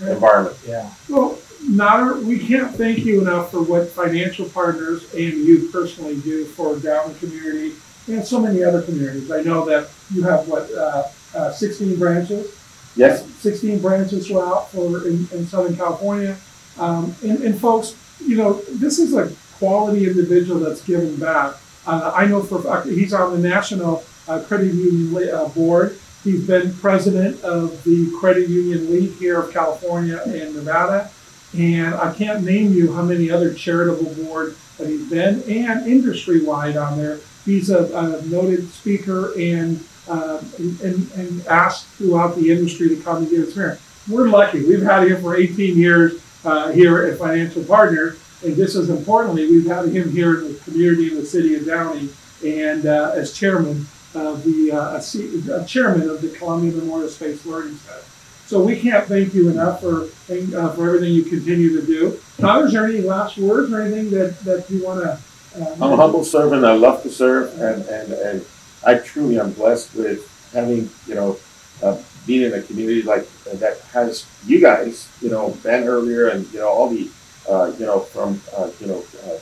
Yeah. 0.00 0.12
environment. 0.12 0.56
Yeah. 0.66 0.90
Well, 1.08 1.38
Nader, 1.64 2.22
we 2.22 2.38
can't 2.38 2.72
thank 2.76 2.98
you 2.98 3.20
enough 3.22 3.50
for 3.50 3.62
what 3.62 3.88
financial 3.88 4.46
partners 4.50 5.02
and 5.14 5.32
you 5.32 5.68
personally 5.72 6.16
do 6.20 6.44
for 6.44 6.76
Downey 6.78 7.14
community 7.14 7.72
and 8.08 8.24
so 8.24 8.38
many 8.38 8.62
other 8.62 8.82
communities. 8.82 9.30
I 9.32 9.40
know 9.42 9.64
that 9.64 9.88
you 10.14 10.22
have 10.22 10.46
what 10.46 10.70
uh, 10.72 11.04
uh, 11.34 11.50
16 11.52 11.98
branches. 11.98 12.54
Yes. 12.94 13.26
16 13.40 13.80
branches 13.80 14.26
throughout 14.28 14.70
for 14.70 15.06
in, 15.08 15.26
in 15.32 15.46
Southern 15.46 15.74
California. 15.76 16.36
Um, 16.78 17.14
and, 17.24 17.42
and 17.42 17.58
folks, 17.60 17.96
you 18.24 18.36
know, 18.36 18.60
this 18.70 18.98
is 18.98 19.14
a 19.14 19.30
quality 19.58 20.06
individual 20.06 20.60
that's 20.60 20.82
given 20.82 21.16
back. 21.16 21.54
Uh, 21.86 22.12
I 22.14 22.26
know 22.26 22.42
for 22.42 22.60
fact 22.60 22.86
he's 22.86 23.14
on 23.14 23.32
the 23.40 23.48
National 23.48 24.04
uh, 24.28 24.40
Credit 24.40 24.72
Union 24.72 25.28
uh, 25.34 25.48
Board. 25.48 25.98
He's 26.24 26.44
been 26.46 26.74
president 26.74 27.42
of 27.44 27.84
the 27.84 28.10
Credit 28.18 28.48
Union 28.48 28.90
League 28.90 29.16
here 29.16 29.40
of 29.40 29.52
California 29.52 30.20
and 30.26 30.56
Nevada. 30.56 31.10
And 31.56 31.94
I 31.94 32.12
can't 32.12 32.44
name 32.44 32.72
you 32.72 32.92
how 32.92 33.02
many 33.02 33.30
other 33.30 33.54
charitable 33.54 34.12
board 34.14 34.56
that 34.78 34.88
he's 34.88 35.08
been 35.08 35.42
and 35.44 35.86
industry 35.86 36.44
wide 36.44 36.76
on 36.76 36.98
there. 36.98 37.20
He's 37.44 37.70
a, 37.70 37.84
a 37.96 38.26
noted 38.26 38.68
speaker 38.70 39.32
and, 39.38 39.82
uh, 40.08 40.42
and, 40.58 41.10
and 41.12 41.46
asked 41.46 41.86
throughout 41.90 42.34
the 42.34 42.50
industry 42.50 42.88
to 42.88 42.96
come 42.96 43.18
and 43.18 43.30
give 43.30 43.38
his 43.38 43.48
experience. 43.50 43.80
We're 44.08 44.28
lucky. 44.28 44.64
We've 44.64 44.82
had 44.82 45.08
him 45.08 45.22
for 45.22 45.36
18 45.36 45.76
years 45.76 46.20
uh, 46.44 46.72
here 46.72 47.06
at 47.06 47.18
Financial 47.18 47.64
Partner. 47.64 48.16
And 48.44 48.56
just 48.56 48.76
as 48.76 48.90
importantly, 48.90 49.50
we've 49.50 49.66
had 49.66 49.88
him 49.88 50.10
here 50.10 50.40
in 50.40 50.52
the 50.52 50.58
community 50.60 51.08
in 51.08 51.16
the 51.16 51.26
city 51.26 51.54
of 51.54 51.66
Downey 51.66 52.10
and 52.44 52.86
uh, 52.86 53.12
as 53.14 53.32
chairman 53.32 53.86
of 54.14 54.44
the 54.44 54.72
uh, 54.72 55.64
chairman 55.64 56.08
of 56.08 56.22
the 56.22 56.28
Columbia 56.30 56.72
Memorial 56.72 57.08
Space 57.08 57.44
Learning 57.46 57.76
Center. 57.76 58.02
So 58.46 58.62
we 58.62 58.78
can't 58.78 59.06
thank 59.06 59.34
you 59.34 59.48
enough 59.48 59.80
for 59.80 60.04
uh, 60.04 60.72
for 60.72 60.86
everything 60.86 61.12
you 61.12 61.24
continue 61.24 61.80
to 61.80 61.84
do. 61.84 62.20
Now, 62.38 62.62
is 62.62 62.72
there 62.72 62.86
any 62.86 63.00
last 63.00 63.38
words 63.38 63.72
or 63.72 63.80
anything 63.80 64.10
that, 64.10 64.38
that 64.44 64.70
you 64.70 64.84
want 64.84 65.02
to? 65.02 65.18
Uh, 65.60 65.74
I'm 65.80 65.92
a 65.92 65.96
humble 65.96 66.22
servant. 66.22 66.64
I 66.64 66.74
love 66.74 67.02
to 67.02 67.10
serve, 67.10 67.60
and, 67.60 67.84
and, 67.86 68.12
and 68.12 68.46
I 68.84 68.98
truly 68.98 69.40
am 69.40 69.52
blessed 69.52 69.94
with 69.94 70.30
having 70.52 70.88
you 71.06 71.14
know 71.16 71.38
uh, 71.82 72.00
being 72.26 72.42
in 72.42 72.54
a 72.54 72.62
community 72.62 73.02
like 73.02 73.28
that 73.44 73.80
has 73.92 74.26
you 74.46 74.60
guys. 74.60 75.08
You 75.20 75.30
know, 75.30 75.56
Ben 75.64 75.84
earlier, 75.84 76.28
and 76.28 76.46
you 76.52 76.60
know 76.60 76.68
all 76.68 76.88
the 76.88 77.10
uh, 77.48 77.72
you 77.78 77.86
know 77.86 78.00
from 78.00 78.40
uh, 78.56 78.70
you 78.80 78.86
know 78.86 79.04
uh, 79.24 79.38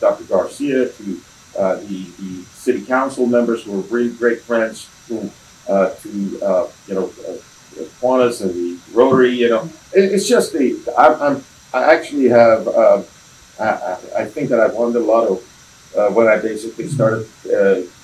Dr. 0.00 0.24
Garcia 0.24 0.88
to 0.90 1.20
uh, 1.58 1.76
the 1.76 2.04
the 2.18 2.42
city 2.52 2.84
council 2.84 3.26
members 3.26 3.64
who 3.64 3.78
are 3.78 3.82
really 3.82 4.10
great 4.10 4.40
friends, 4.40 4.88
uh, 5.68 5.90
to 5.90 6.08
you 6.08 6.94
know 6.94 7.08
Kiwanis 8.00 8.42
and 8.42 8.54
the 8.54 8.78
Rotary. 8.92 9.30
You 9.30 9.50
know, 9.50 9.70
it, 9.94 10.12
it's 10.12 10.28
just 10.28 10.52
the 10.52 10.78
I'm, 10.96 11.22
I'm 11.22 11.44
I 11.72 11.94
actually 11.94 12.28
have. 12.28 12.68
I, 13.60 13.98
I, 14.16 14.24
think 14.24 14.50
that 14.50 14.60
I've 14.60 14.74
won 14.74 14.92
the 14.92 15.00
lotto 15.00 15.42
when 16.14 16.28
I 16.28 16.38
basically 16.38 16.86
started 16.86 17.26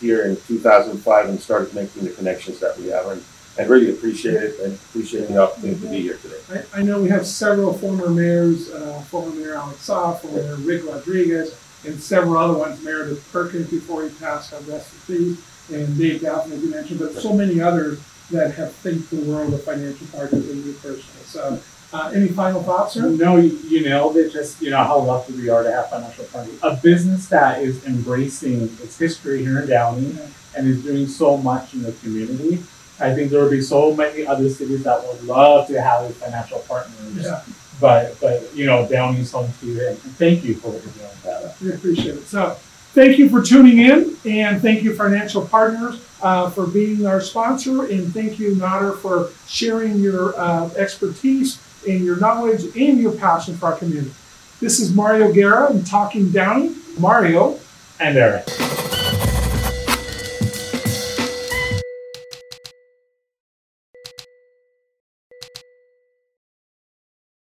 here 0.00 0.24
in 0.24 0.36
2005 0.48 1.28
and 1.28 1.40
started 1.40 1.72
making 1.74 2.04
the 2.04 2.10
connections 2.10 2.58
that 2.58 2.76
we 2.76 2.88
have. 2.88 3.06
And 3.06 3.24
and 3.56 3.68
really 3.70 3.90
appreciate 3.90 4.34
it 4.34 4.60
and 4.60 4.74
appreciate 4.74 5.28
the 5.28 5.38
opportunity 5.38 5.80
to 5.80 5.88
be 5.88 6.02
here 6.02 6.16
today. 6.18 6.64
I, 6.74 6.80
I 6.80 6.82
know 6.82 7.00
we 7.00 7.08
have 7.08 7.26
several 7.26 7.72
former 7.72 8.08
mayors, 8.08 8.70
uh, 8.70 9.00
former 9.02 9.34
Mayor 9.34 9.54
Alex 9.54 9.86
Saab, 9.86 10.20
former 10.20 10.42
Mayor 10.42 10.56
Rick 10.56 10.84
Rodriguez, 10.86 11.56
and 11.86 12.00
several 12.00 12.36
other 12.38 12.58
ones, 12.58 12.82
Meredith 12.82 13.30
Perkins 13.32 13.70
before 13.70 14.04
he 14.04 14.08
passed, 14.16 14.50
God 14.50 14.66
rest 14.66 14.92
his 14.92 15.36
peace, 15.36 15.70
and 15.72 15.96
Dave 15.96 16.20
Gafin, 16.20 16.52
as 16.52 16.62
you 16.62 16.70
mentioned, 16.70 17.00
but 17.00 17.14
so 17.14 17.32
many 17.32 17.60
others 17.60 18.00
that 18.30 18.54
have 18.54 18.72
think 18.76 19.08
the 19.10 19.20
world 19.30 19.52
of 19.52 19.62
financial 19.62 20.06
partners 20.08 20.48
and 20.48 20.64
you 20.64 20.72
personally. 20.74 21.24
So, 21.26 21.60
uh, 21.92 22.10
any 22.12 22.28
final 22.28 22.62
thoughts, 22.62 22.94
sir? 22.94 23.08
No, 23.08 23.36
you, 23.36 23.50
you 23.68 23.82
nailed 23.82 24.16
it. 24.16 24.32
Just 24.32 24.60
you 24.60 24.70
know 24.70 24.82
how 24.82 24.98
lucky 24.98 25.34
we 25.34 25.48
are 25.48 25.62
to 25.62 25.70
have 25.70 25.90
financial 25.90 26.24
partners, 26.24 26.58
a 26.62 26.74
business 26.76 27.28
that 27.28 27.62
is 27.62 27.84
embracing 27.84 28.62
its 28.62 28.98
history 28.98 29.42
here 29.42 29.60
in 29.60 29.68
Downey 29.68 30.18
and 30.56 30.66
is 30.66 30.82
doing 30.82 31.06
so 31.06 31.36
much 31.36 31.74
in 31.74 31.82
the 31.82 31.92
community. 31.92 32.62
I 33.00 33.14
think 33.14 33.30
there 33.30 33.42
will 33.42 33.50
be 33.50 33.60
so 33.60 33.94
many 33.94 34.26
other 34.26 34.48
cities 34.48 34.84
that 34.84 35.04
would 35.06 35.24
love 35.24 35.66
to 35.68 35.80
have 35.80 36.04
a 36.04 36.10
financial 36.10 36.60
partners. 36.60 37.16
Yeah. 37.16 37.42
But 37.80 38.18
but 38.20 38.54
you 38.54 38.66
know 38.66 38.86
Downey's 38.86 39.32
home 39.32 39.50
to 39.60 39.66
you, 39.66 39.88
and 39.88 39.98
thank 39.98 40.44
you 40.44 40.54
for 40.54 40.68
what 40.68 40.82
you're 40.84 40.92
doing. 40.92 41.08
That. 41.24 41.60
We 41.60 41.72
appreciate 41.72 42.14
it. 42.14 42.26
So, 42.26 42.56
thank 42.92 43.18
you 43.18 43.28
for 43.28 43.42
tuning 43.42 43.78
in, 43.78 44.16
and 44.24 44.62
thank 44.62 44.84
you, 44.84 44.94
Financial 44.94 45.44
Partners, 45.44 46.00
uh, 46.22 46.50
for 46.50 46.68
being 46.68 47.04
our 47.04 47.20
sponsor, 47.20 47.86
and 47.86 48.14
thank 48.14 48.38
you, 48.38 48.54
Nader, 48.54 48.96
for 48.98 49.30
sharing 49.48 49.98
your 49.98 50.38
uh, 50.38 50.70
expertise 50.76 51.58
and 51.86 52.04
your 52.04 52.16
knowledge 52.16 52.64
and 52.76 52.98
your 53.00 53.12
passion 53.12 53.56
for 53.56 53.66
our 53.66 53.76
community. 53.76 54.12
This 54.60 54.78
is 54.78 54.94
Mario 54.94 55.32
Guerra 55.32 55.70
and 55.70 55.84
Talking 55.84 56.30
Downey. 56.30 56.74
Mario, 56.96 57.58
And 57.98 58.16
Eric. 58.16 58.46